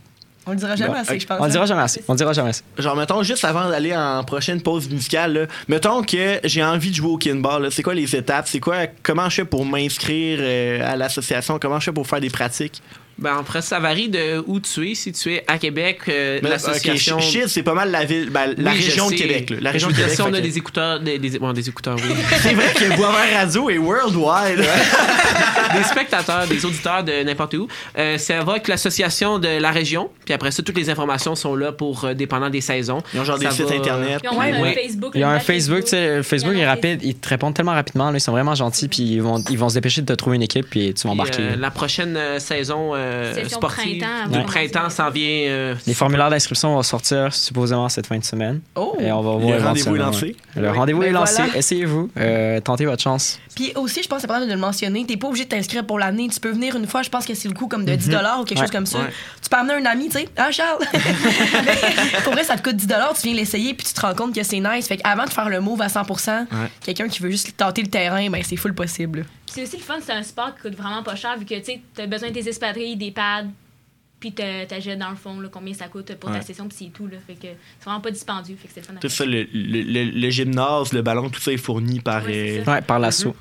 [0.48, 1.38] On le dira jamais Bon, assez, je pense.
[1.42, 1.68] On le dira hein.
[1.68, 2.04] jamais assez.
[2.08, 2.64] On le dira jamais assez.
[2.78, 6.96] Genre, mettons, juste avant d'aller en prochaine pause musicale, là, mettons que j'ai envie de
[6.96, 7.70] jouer au kinball.
[7.72, 8.48] C'est quoi les étapes?
[8.48, 11.60] C'est quoi, comment je fais pour m'inscrire euh, à l'association?
[11.60, 12.82] Comment je fais pour faire des pratiques?
[13.20, 14.96] Ben, après, ça varie de où tu es.
[14.96, 17.16] Si tu es à Québec, euh, Mais, l'association.
[17.16, 19.16] ok, Ch- Chid, c'est pas mal la ville, ben, la Oui, région de.
[19.16, 19.50] Québec.
[19.50, 19.58] là.
[19.62, 20.12] La région de Québec.
[20.14, 22.14] Si on a que- des écouteurs, des, des- bon, des écouteurs, oui.
[22.42, 24.60] C'est vrai que Boisvert Radio est worldwide.
[25.76, 27.68] des spectateurs, des auditeurs de n'importe où.
[27.98, 30.10] Euh, ça va avec l'association de la région.
[30.26, 33.02] Puis après ça, toutes les informations sont là pour euh, dépendant des saisons.
[33.14, 34.20] Ils ont genre Ça des sites va- internet.
[34.20, 34.74] Puis on a Ouais, un ouais.
[34.76, 35.12] Facebook.
[35.16, 37.54] Il y a un Facebook, tu sais, le Facebook Il est rapide, ils te répondent
[37.54, 40.06] tellement rapidement, là, ils sont vraiment gentils, puis ils vont, ils vont se dépêcher de
[40.06, 41.42] te trouver une équipe, puis tu vas embarquer.
[41.42, 44.44] euh, la prochaine euh, saison euh, sportive printemps, du ouais.
[44.46, 45.50] printemps s'en vient.
[45.50, 48.62] euh, Les formulaires d'inscription vont sortir supposément cette fin de semaine.
[48.76, 48.96] Oh!
[49.00, 50.36] Et on va voir Le rendez-vous est lancé.
[50.56, 51.42] Le rendez-vous Ben est lancé.
[51.44, 51.58] voilà.
[51.58, 52.10] Essayez-vous.
[52.18, 53.40] Euh, tentez votre chance.
[53.58, 55.04] Puis aussi, je pense que c'est important de le mentionner.
[55.04, 56.28] T'es pas obligé de t'inscrire pour l'année.
[56.32, 58.12] Tu peux venir une fois, je pense que c'est le coût comme de 10 ou
[58.44, 58.62] quelque Ouais.
[58.66, 59.00] chose comme ça.
[59.00, 59.10] Ouais.
[59.42, 60.30] Tu peux amener un ami, tu sais.
[60.38, 60.78] Ah, Charles!
[62.24, 64.44] Pour vrai, ça te coûte 10 tu viens l'essayer, puis tu te rends compte que
[64.44, 64.88] c'est nice.
[64.88, 66.46] Fait qu'avant de faire le move à 100%
[66.84, 69.26] quelqu'un qui veut juste tenter le terrain, ben c'est full possible.
[69.48, 71.64] C'est aussi le fun, c'est un sport qui coûte vraiment pas cher vu que tu
[71.66, 73.46] sais, t'as besoin de tes espadrilles, des pads,
[74.20, 76.40] puis t'as- t'achètes dans le fond là, combien ça coûte pour Ouais.
[76.40, 77.08] ta session, puis c'est tout.
[77.08, 78.56] Là, fait que c'est vraiment pas dispendieux.
[78.62, 81.30] Fait que c'est le fun à Tout ça, le, le, le- le gymnase, le ballon,
[81.30, 82.24] tout ça est fourni par.
[82.26, 82.72] Ouais, euh.
[82.72, 83.36] Ouais, par l'assaut.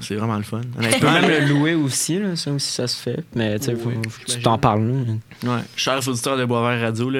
[0.00, 0.60] C'est vraiment le fun.
[0.92, 3.22] Tu peux même le louer aussi, là, ça aussi, ça se fait.
[3.34, 3.94] Mais tu Oui,
[4.26, 4.82] tu t'en parles.
[5.44, 5.50] ouais.
[5.76, 7.10] Chers auditeurs de Boisvert Radio,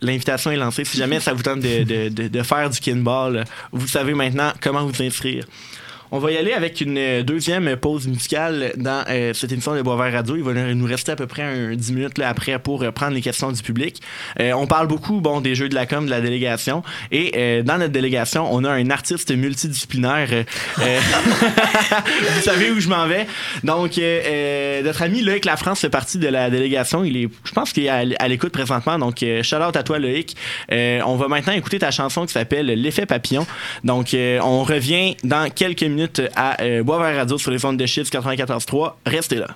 [0.00, 0.84] l'invitation est lancée.
[0.84, 4.52] Si jamais ça vous tente de, de, de, de faire du kinball, vous savez maintenant
[4.60, 5.44] comment vous inscrire.
[6.14, 9.80] On va y aller avec une euh, deuxième pause musicale dans euh, cette émission de
[9.80, 10.36] Boisvert Radio.
[10.36, 13.14] Il va nous rester à peu près un 10 minutes là, après pour euh, prendre
[13.14, 14.02] les questions du public.
[14.38, 16.82] Euh, on parle beaucoup bon, des jeux de la com, de la délégation.
[17.12, 20.44] Et euh, dans notre délégation, on a un artiste multidisciplinaire.
[20.76, 23.26] vous savez où je m'en vais.
[23.64, 23.92] Donc,
[24.84, 27.04] notre ami Loïc Lafrance fait partie de la délégation.
[27.04, 28.98] Il est, je pense qu'il est à, l'écoute présentement.
[28.98, 30.36] Donc, shout out à toi, Loïc.
[30.70, 33.46] On va maintenant écouter ta chanson qui s'appelle L'effet papillon.
[33.82, 36.01] Donc, on revient dans quelques minutes
[36.34, 38.94] à euh, Boisvert Radio sur les ondes de Chips 94.3.
[39.06, 39.48] Restez là.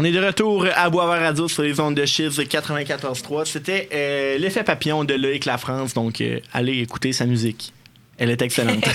[0.00, 3.44] On est de retour à Boisvert Radio sur les ondes de Chiz 94.3.
[3.46, 7.72] C'était euh, l'effet papillon de Loïc La France, donc euh, allez écouter sa musique.
[8.16, 8.84] Elle est excellente.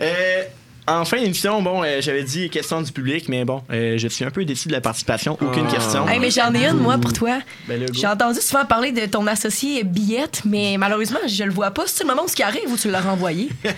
[0.00, 0.42] Euh,
[0.88, 4.24] en fin d'émission, bon, euh, j'avais dit question du public, mais bon, euh, je suis
[4.24, 5.36] un peu déçu de la participation.
[5.40, 5.72] Aucune Ah.
[5.74, 6.08] question.
[6.08, 7.38] Hey, mais j'en ai une, moi, pour toi.
[7.66, 7.92] Ben, le go.
[7.94, 11.84] J'ai entendu souvent parler de ton associé Billette, mais malheureusement, je le vois pas.
[11.86, 13.48] C'est le moment où ce qui arrive ou tu l'as renvoyé?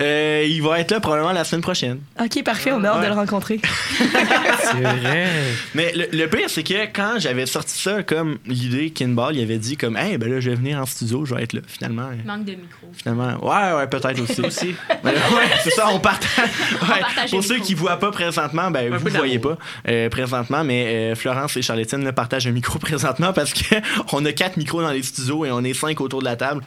[0.00, 2.00] Euh, il va être là probablement la semaine prochaine.
[2.20, 3.60] Ok, parfait, on a hâte de le rencontrer.
[3.98, 5.26] C'est vrai.
[5.74, 9.58] Mais le, le pire, c'est que quand j'avais sorti ça comme l'idée, Kinball, il avait
[9.58, 11.60] dit comme, hey, ben là, je vais venir en studio, je vais être là.
[11.66, 12.86] Finalement, euh, Manque de micro.
[12.96, 14.40] finalement, ouais, ouais, peut-être aussi.
[14.40, 14.74] aussi.
[15.04, 15.14] Ouais,
[15.62, 16.17] c'est ça, on partage.
[16.82, 19.58] Ouais, pour ceux qui voient pas présentement, ben, Un vous peu voyez pas
[19.88, 23.74] euh, présentement, mais euh, Florence et Charlottine là, partagent un micro présentement parce que
[24.12, 26.62] on a quatre micros dans les studios et on est cinq autour de la table.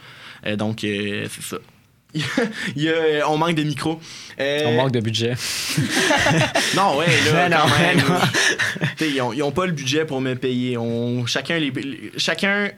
[0.46, 1.56] Euh, donc, euh, c'est ça.
[2.76, 3.98] Il y a, on manque de micros.
[4.38, 5.32] Euh, On manque de budget.
[6.76, 7.96] Non, ouais, là, non, quand même.
[7.98, 8.18] non.
[9.00, 10.76] Ils, ont, ils ont pas le budget pour me payer.
[10.76, 12.70] On, chacun, les, les- chacun,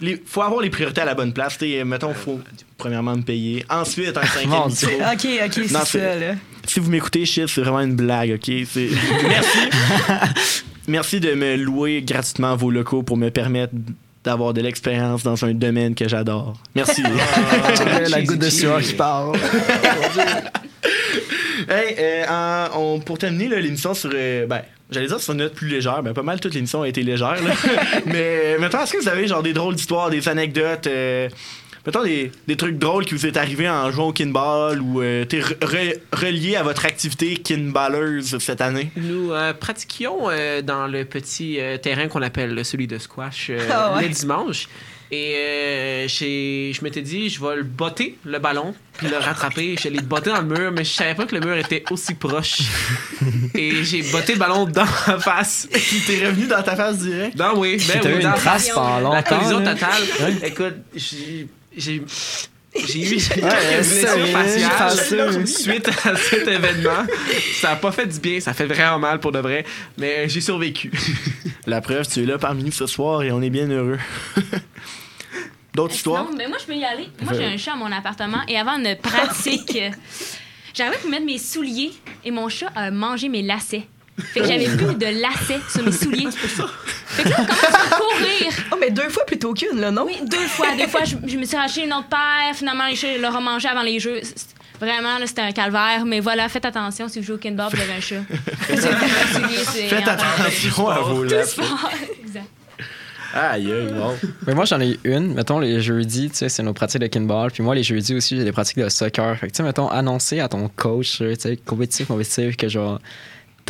[0.00, 1.56] les, faut avoir les priorités à la bonne place.
[1.58, 2.40] T'sais, mettons, faut
[2.80, 3.64] premièrement me payer.
[3.70, 4.88] Ensuite, un cinquième micro.
[5.12, 6.34] Ok, ok, c'est ça, là.
[6.66, 8.48] Si vous m'écoutez, shit, c'est vraiment une blague, ok?
[9.28, 9.58] Merci.
[10.88, 13.72] Merci de me louer gratuitement vos locaux pour me permettre
[14.24, 16.54] d'avoir de l'expérience dans un domaine que j'adore.
[16.74, 17.02] Merci.
[18.08, 19.36] la goutte de sueur qui parle.
[21.68, 24.10] Hey, euh, en- on- pour terminer l'émission sur.
[24.12, 26.02] euh, ben, j'allais dire sur une note plus légère.
[26.02, 27.36] Ben, pas mal toute l'émission a été légère.
[27.42, 27.52] là.
[28.06, 31.28] Mais maintenant, est-ce que vous avez genre des drôles d'histoires, des anecdotes, euh,
[31.86, 35.24] mettons des, des trucs drôles qui vous est arrivé en jouant au kinball ou euh,
[35.24, 38.90] t'es re- re- relié à votre activité kinballeuse cette année?
[38.96, 43.58] Nous euh, pratiquions euh, dans le petit euh, terrain qu'on appelle celui de squash euh,
[43.70, 44.02] Ah ouais.
[44.02, 44.68] le dimanche.
[45.12, 49.74] Et euh, j'ai- je m'étais dit, je vais le botter, le ballon, puis le rattraper.
[49.82, 52.14] Je l'ai botté dans le mur, mais je savais pas que le mur était aussi
[52.14, 52.60] proche.
[53.56, 55.68] Et j'ai botté le ballon dans ma face.
[56.06, 57.36] T'es revenu dans ta face direct?
[57.36, 59.36] Non, oui, ben oui, eu une dans la trace pendant La longtemps.
[59.36, 59.74] collision là.
[59.74, 60.34] totale.
[60.44, 61.48] Écoute, j'ai...
[61.80, 62.02] j'ai
[62.74, 67.04] j'ai eu quelques blessures faciales suite à cet événement.
[67.54, 69.64] Ça a pas fait du bien, ça fait vraiment mal pour de vrai,
[69.98, 70.92] mais j'ai survécu.
[71.66, 73.98] La preuve, tu es là parmi nous ce soir et on est bien heureux.
[75.74, 76.24] D'autres histoires?
[76.24, 77.08] Non, mais moi, je peux y aller.
[77.22, 79.90] Moi, j'ai un chat à mon appartement et avant une pratique, euh,
[80.74, 81.92] j'arrivais pour mettre mes souliers
[82.24, 83.86] et mon chat a mangé mes lacets.
[84.18, 86.28] Fait que j'avais plus de lacets sur mes souliers.
[87.22, 88.52] Fait que là, on commence à courir.
[88.72, 90.04] Oh, mais deux fois plutôt qu'une, là, non?
[90.06, 90.68] Oui, deux fois.
[90.76, 92.54] Deux fois, je, je me suis racheté une autre paire.
[92.54, 94.20] Finalement, les chats l'auront mangé avant les jeux.
[94.80, 96.04] Vraiment, là, c'était un calvaire.
[96.06, 98.22] Mais voilà, faites attention si vous jouez au kinball, vous avez un chat.
[99.88, 101.90] Faites attention à vos sport.
[102.24, 102.46] Exact.
[103.32, 104.14] Aïe, aïe, wow.
[104.46, 105.34] Mais moi, j'en ai une.
[105.34, 107.50] Mettons, les jeudis, tu sais, c'est nos pratiques de kinball.
[107.52, 109.36] Puis moi, les jeudis aussi, j'ai des pratiques de soccer.
[109.38, 112.98] Fait que, tu sais, mettons, annoncer à ton coach, tu sais, compétitif, compétitif, que genre,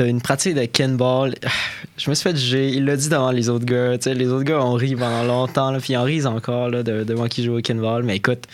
[0.01, 1.35] t'as une pratique de kinball.
[1.99, 2.69] Je me suis fait juger.
[2.71, 3.99] Il l'a dit devant les autres gars.
[3.99, 6.71] Tu sais, les autres gars ont ri pendant longtemps, là, puis ils en risent encore,
[6.71, 8.03] là, de- devant qui joue au kinball.
[8.05, 8.45] Mais écoute,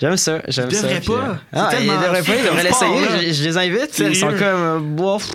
[0.00, 0.40] j'aime ça.
[0.48, 0.82] J'aime Ils ça.
[0.86, 1.12] devraient puis, pas.
[1.14, 3.28] euh, Ah, ils devraient pas, ils devraient l'essayer.
[3.28, 5.28] Je, je les invite, ils sont comme, euh, bof.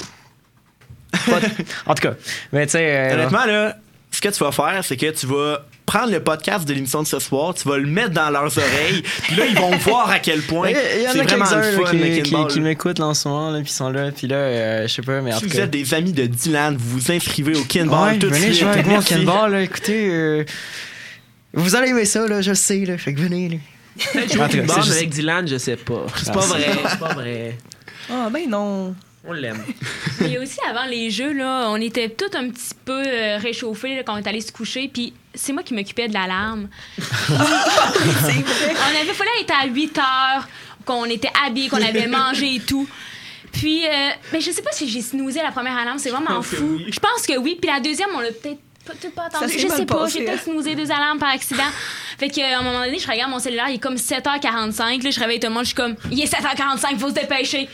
[1.85, 2.13] En tout cas,
[2.51, 3.11] mais tu sais.
[3.11, 3.77] euh, Honnêtement, là,
[4.09, 7.07] ce que tu vas faire, c'est que tu vas prendre le podcast de l'émission de
[7.07, 10.19] ce soir, tu vas le mettre dans leurs oreilles, puis là, ils vont voir à
[10.19, 12.61] quel point Il y- il y en c'est a vraiment le fun, qui, qui- qui
[12.61, 15.01] m'écoutent là, en ce moment, là, puis ils sont là, puis là, euh, je sais
[15.01, 15.63] pas, mais en Si vous cas.
[15.63, 18.53] êtes des amis de Dylan, vous vous inscrivez au kinball Ouais, tout de suite.
[18.53, 20.09] jouer avec moi au kinball, là, écoutez.
[20.09, 20.43] euh,
[21.53, 23.55] vous allez aimer ça, là, je le sais, là, fait que venez, là.
[24.13, 26.05] Peut-être jouer au kinball avec Dylan, je sais pas.
[26.15, 27.57] C'est pas vrai, c'est pas vrai.
[28.09, 28.95] Ah, ben non.
[29.25, 29.63] On l'aime.
[30.19, 33.37] Il y a aussi avant les jeux, là, on était tous un petit peu euh,
[33.37, 34.89] réchauffés là, quand on est allé se coucher.
[34.93, 36.67] Puis c'est moi qui m'occupais de l'alarme.
[36.99, 40.47] on avait fallu être à 8 heures,
[40.85, 42.87] qu'on était habillés, qu'on avait mangé et tout.
[43.53, 46.77] Puis, euh, mais je sais pas si j'ai snoozé la première alarme, c'est vraiment fou.
[46.77, 46.87] oui.
[46.89, 47.57] Je pense que oui.
[47.61, 48.59] Puis la deuxième, on l'a peut-être
[49.15, 50.43] pas, tout s'est Je sais pas, j'ai peut-être hein.
[50.43, 51.63] snoozé deux alarmes par accident.
[52.17, 55.01] Fait qu'à un moment donné, je regarde mon cellulaire, il est comme 7h45.
[55.01, 57.69] Là, je réveille tout le monde, je suis comme, il est 7h45, faut se dépêcher.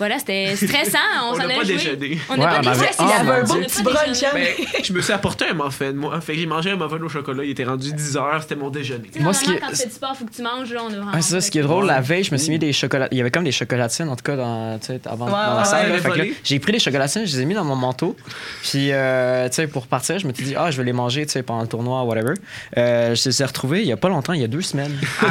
[0.00, 0.98] Voilà, c'était stressant.
[1.22, 1.74] On, On s'en pas joué.
[1.76, 2.18] déjeuné.
[2.28, 2.88] On n'a Ouais, pas déjeuné.
[2.98, 4.28] Oh, Il avait un beau petit brunch, hein?
[4.34, 4.46] Ben,
[4.82, 6.20] je me suis apporté un muffin, moi.
[6.20, 7.44] Fait que j'ai mangé un muffin au chocolat.
[7.44, 8.38] Il était rendu 10 heures.
[8.42, 9.10] C'était mon déjeuner.
[9.20, 10.72] Moi, ce qui quand tu fais du sport, faut que tu manges.
[10.72, 12.36] Là, on a vraiment Ah, c'est ça, ce qui est drôle, la veille, je me
[12.38, 13.08] suis mis des chocolats.
[13.12, 15.56] Il y avait comme des chocolatines, en tout cas, dans, tu sais, avant Ouais, dans
[15.58, 15.92] la salle.
[15.92, 18.16] ouais, j'ai pris les chocolatines, je les ai mis dans mon manteau.
[18.62, 21.32] Puis, euh, tu sais, pour partir, je m'étais dit, ah, je vais les manger, tu
[21.32, 22.34] sais, pendant le tournoi, whatever.
[22.78, 24.98] Euh, je les ai retrouvés il y a pas longtemps, il y a deux semaines.
[25.22, 25.26] Euh,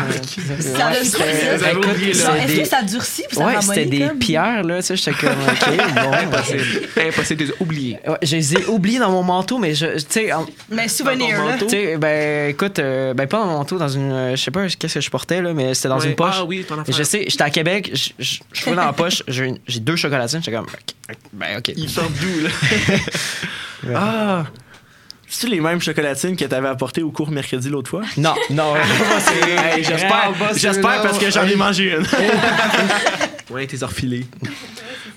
[0.61, 4.19] Ça Genre, Est-ce des- que ça durcit Ouais, c'était des comme?
[4.61, 6.13] Pierres, là, tu sais, j'étais comme, OK, bon.
[6.13, 6.87] Impossible.
[7.07, 7.99] Impossible de les oublier.
[8.07, 11.43] Ouais, je les ai oubliés dans mon manteau, mais je, tu sais, en- Mais souvenir,
[11.45, 11.57] là.
[11.59, 14.51] tu sais, ben, écoute, euh, ben, pas dans mon manteau, dans une, euh, je sais
[14.51, 16.07] pas qu'est-ce que je portais, là, mais c'était dans Ouais.
[16.07, 16.35] une poche.
[16.39, 16.95] Ah oui, ton affaire.
[16.95, 20.67] je sais, j'étais à Québec, je, trouvais dans la poche, j'ai deux chocolatines, j'étais comme,
[21.33, 21.71] ben, ok.
[21.75, 22.49] Ils sortent d'où, là?
[23.95, 24.43] ah!
[25.31, 28.01] C'est-tu les mêmes chocolatines que t'avais apportées au cours mercredi l'autre fois?
[28.17, 28.73] Non, non,
[29.45, 32.03] Hey, J'espère j'espère parce que j'en ai mangé une.
[33.49, 34.25] Ouais, t'es orfilé.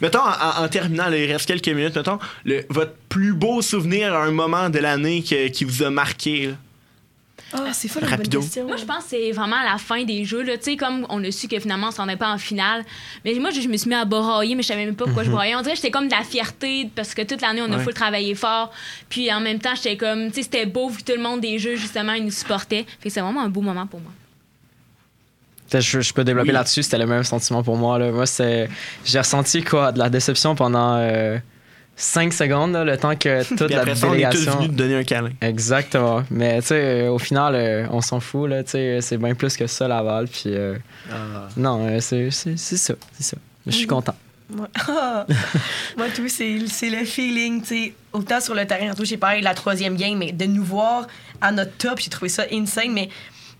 [0.00, 4.14] Mettons, en, en terminant, là, il reste quelques minutes, mettons, le- votre plus beau souvenir
[4.14, 6.46] à un moment de l'année que- qui vous a marqué.
[6.48, 6.52] là?
[7.54, 8.66] Ah, c'est fou la bonne question.
[8.66, 10.42] Moi, je pense que c'est vraiment à la fin des jeux.
[10.42, 12.82] Tu sais, comme on a su que finalement, on s'en est pas en finale.
[13.26, 15.22] Mais moi, je, je me suis mis à brailler, mais je savais même pas pourquoi
[15.24, 15.54] je braillais.
[15.54, 17.84] On dirait que j'étais comme de la fierté parce que toute l'année, on a Ouais.
[17.84, 18.72] full travaillé fort.
[19.10, 21.42] Puis en même temps, j'étais comme, tu sais, c'était beau vu que tout le monde
[21.42, 22.86] des jeux, justement, ils nous supportaient.
[23.00, 24.12] Fait que c'est vraiment un beau moment pour moi.
[25.80, 26.54] Je, je peux développer Oui.
[26.54, 27.98] là-dessus, c'était le même sentiment pour moi.
[27.98, 28.10] Là.
[28.10, 28.68] Moi, c'est,
[29.04, 30.98] j'ai ressenti quoi, de la déception pendant
[31.94, 34.56] 5 secondes, là, le temps que toute la après ça, on est tous délégation.
[34.56, 35.30] venus te donner un câlin.
[35.40, 36.22] Exactement.
[36.30, 38.48] Mais tu sais, euh, au final, euh, on s'en fout.
[38.48, 40.26] Là, tu sais, c'est bien plus que ça, Laval.
[40.26, 40.76] Puis euh,
[41.56, 42.94] non, euh, c'est, c'est, c'est ça.
[43.12, 43.36] C'est ça.
[43.66, 44.14] Je suis content.
[44.50, 45.26] Moi, Ah!
[45.96, 47.94] Moi, tout, c'est c'est le feeling, tu sais.
[48.12, 51.06] Autant sur le terrain, j'ai parlé de la troisième game, mais de nous voir
[51.40, 53.08] à notre top, j'ai trouvé ça insane, mais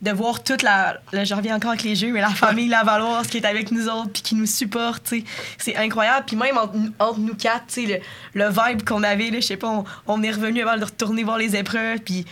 [0.03, 0.99] de voir toute la.
[1.13, 3.89] Là, je reviens encore avec les jeux, mais la famille Lavaloise qui est avec nous
[3.89, 5.13] autres, puis qui nous supporte.
[5.59, 6.25] C'est incroyable.
[6.27, 7.99] Puis même entre, nous- entre nous quatre, le,
[8.35, 11.39] le vibe qu'on avait, je sais pas, on, on est revenu avant de retourner voir
[11.39, 12.27] les épreuves, puis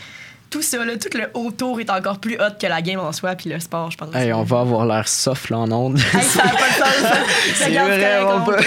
[0.51, 3.37] tout ça, là, tout le autour est encore plus hot que la game en soi,
[3.37, 4.13] puis le sport, je pense.
[4.17, 5.97] Hey, on va avoir l'air soft là en onde.
[6.13, 7.19] Hey, ça a pas de sens.
[7.55, 8.57] C'est vraiment pas.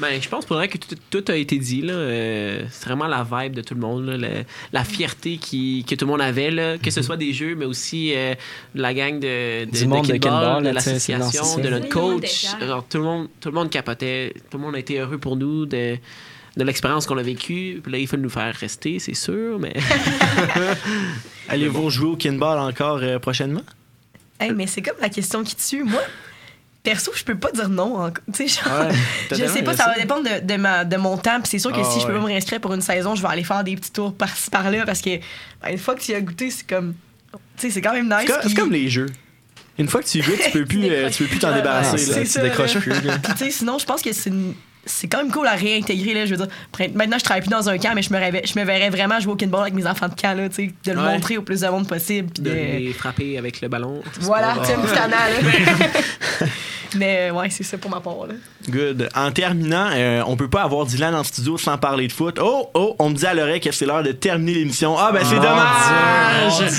[0.00, 1.80] Ben, je pense pour vrai que tout, tout a été dit.
[1.82, 1.92] là.
[1.92, 4.06] Euh, c'est vraiment la vibe de tout le monde.
[4.06, 7.32] là, le- la fierté qui, que tout le monde avait, là, que ce soit des
[7.32, 8.34] jeux, mais aussi euh,
[8.74, 12.46] de la gang de, de, Du monde de Kinball, de l'association, de notre coach.
[12.60, 14.34] Alors, tout, le monde, tout le monde capotait.
[14.50, 15.96] Tout le monde a été heureux pour nous de,
[16.56, 17.80] de l'expérience qu'on a vécue.
[17.82, 19.74] Puis là, il faut nous faire rester, c'est sûr, mais...
[21.48, 23.62] Allez-vous jouer au kinball encore euh, prochainement?
[24.40, 25.84] Hey, mais c'est comme la question qui tue.
[25.84, 26.00] Moi,
[26.84, 28.12] perso, je peux pas dire non.
[28.32, 28.88] Tu sais, genre,
[29.32, 31.40] je sais pas, ça va dépendre de, de, ma, de mon temps.
[31.40, 32.18] Puis c'est sûr que Ah, si je peux ouais.
[32.18, 34.84] pas me réinscrire pour une saison, je vais aller faire des petits tours par-ci par-là
[34.86, 35.16] parce que
[35.62, 36.94] ben, une fois que tu y as goûté, c'est comme.
[37.32, 38.30] Tu sais, c'est quand même nice.
[38.42, 39.06] C'est comme, les jeux.
[39.76, 41.56] Une fois que tu y goûtes, tu peux plus, euh, tu peux plus t'en Ouais,
[41.56, 41.98] débarrasser.
[41.98, 42.24] c'est là.
[42.26, 42.92] ça, tu décroches plus.
[42.92, 44.54] Puis, tu sais, sinon, je pense que c'est une-
[44.86, 46.48] C'est quand même cool à réintégrer, là, je veux dire.
[46.94, 49.18] Maintenant, je travaille plus dans un camp, mais je me, rêvais- je me verrais vraiment
[49.20, 51.12] jouer au kinball avec mes enfants de camp, là, tu sais, de le Ouais.
[51.14, 52.28] montrer au plus de monde possible.
[52.32, 54.02] puis de de- les frapper avec le ballon.
[54.20, 56.46] Voilà, tu sais, là.
[56.96, 58.34] Mais ouais, c'est ça pour ma part, là.
[58.70, 59.08] Good.
[59.16, 62.38] En terminant, euh, on peut pas avoir Dylan en studio sans parler de foot.
[62.40, 64.96] Oh, oh, on me dit à l'oreille que c'est l'heure de terminer l'émission.
[64.96, 66.70] Ah, ben c'est Oh, dommage!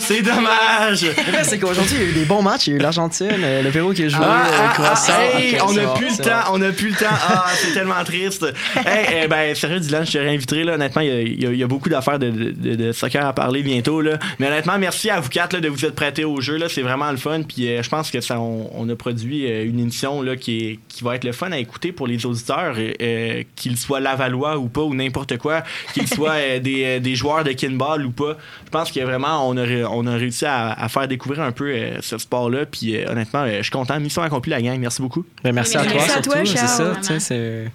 [0.00, 1.06] C'est dommage!
[1.44, 2.66] C'est qu'aujourd'hui, il y a eu des bons matchs.
[2.66, 5.12] Il y a eu l'Argentine, euh, le Pérou qui a joué, Ah, euh, ah, Croissant.
[5.16, 7.06] ah, hey, on n'a plus le temps, on n'a plus le temps.
[7.46, 8.46] Ah, c'est tellement triste.
[8.86, 10.64] Hey, eh ben, sérieux, Dylan, je te réinviterai.
[10.64, 10.74] Là.
[10.74, 12.92] Honnêtement, il y a- il y, a- il y a beaucoup d'affaires de, de- de
[12.92, 14.00] soccer à parler bientôt.
[14.00, 14.18] Là.
[14.38, 16.56] Mais honnêtement, merci à vous quatre là, de vous être prêtés au jeu.
[16.56, 16.68] Là.
[16.68, 17.42] C'est vraiment le fun.
[17.42, 20.58] Puis euh, je pense que ça, on, on a produit euh, une émission là, qui,
[20.58, 24.58] est, qui va être le fun à écouter pour les auditeurs, euh, qu'ils soient Lavallois
[24.58, 28.36] ou pas, ou n'importe quoi, qu'ils soient euh, des, des joueurs de kinball ou pas.
[28.64, 31.68] Je pense que vraiment, on a, on a réussi à, à faire découvrir un peu
[31.68, 32.64] euh, ce sport-là.
[32.66, 33.98] Puis euh, honnêtement, euh, je suis content.
[34.00, 34.78] Mission accomplie, la gang.
[34.78, 35.24] Merci beaucoup.
[35.42, 36.30] Ben, merci à Merci toi, à surtout.
[36.30, 36.40] toi,
[37.34, 37.70] c'est.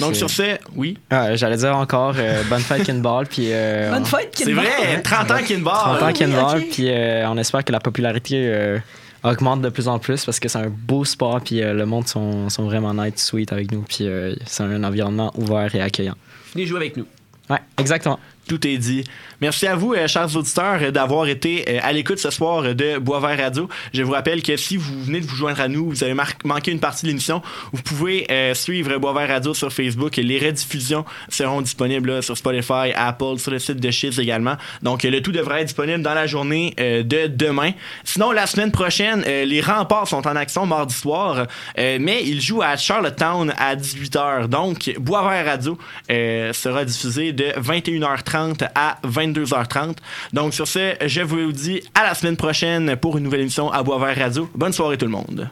[0.00, 0.96] Donc, sur ce, oui.
[1.10, 3.26] Ah, J'allais dire encore euh, bonne fête Kinball.
[3.26, 4.64] Puis, euh, Bonne on- fête, C'est Kinball.
[4.64, 5.72] vrai, 30 ans Kinball.
[5.74, 6.58] 30 ans oui, Kinball.
[6.58, 6.68] ok.
[6.72, 8.78] Puis euh, on espère que la popularité euh,
[9.22, 11.40] augmente de plus en plus parce que c'est un beau sport.
[11.44, 13.82] Puis euh, le monde sont, sont vraiment nice, sweet avec nous.
[13.82, 16.16] Puis euh, c'est un environnement ouvert et accueillant.
[16.54, 17.06] Venez jouer avec nous.
[17.50, 18.18] Ouais, exactement.
[18.48, 19.04] Tout est dit.
[19.40, 22.98] Merci à vous, euh, chers auditeurs, euh, d'avoir été euh, à l'écoute ce soir de
[22.98, 23.68] Boisvert Radio.
[23.94, 26.14] Je vous rappelle que si vous venez de vous joindre à nous, vous avez
[26.44, 27.40] manqué une partie de l'émission,
[27.72, 30.16] vous pouvez suivre Boisvert Radio sur Facebook.
[30.16, 34.56] Les rediffusions seront disponibles sur Spotify, Apple, sur le site de Shiz également.
[34.82, 37.72] Donc, le tout devrait être disponible dans la journée de demain.
[38.04, 42.76] Sinon, la semaine prochaine, les remparts sont en action mardi soir, mais ils jouent à
[42.76, 44.48] Charlottetown à 18h.
[44.48, 45.78] Donc, Boisvert Radio
[46.08, 48.31] sera diffusé de 21h30
[48.74, 49.96] à 22h30.
[50.32, 53.82] Donc sur ce, je vous dis à la semaine prochaine pour une nouvelle émission à
[53.82, 54.48] Boisvert Radio.
[54.54, 55.48] Bonne soirée tout le monde.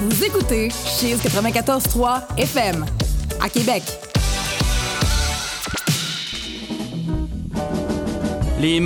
[0.00, 2.84] Vous écoutez Cheese 94.3 FM
[3.40, 4.11] à Québec.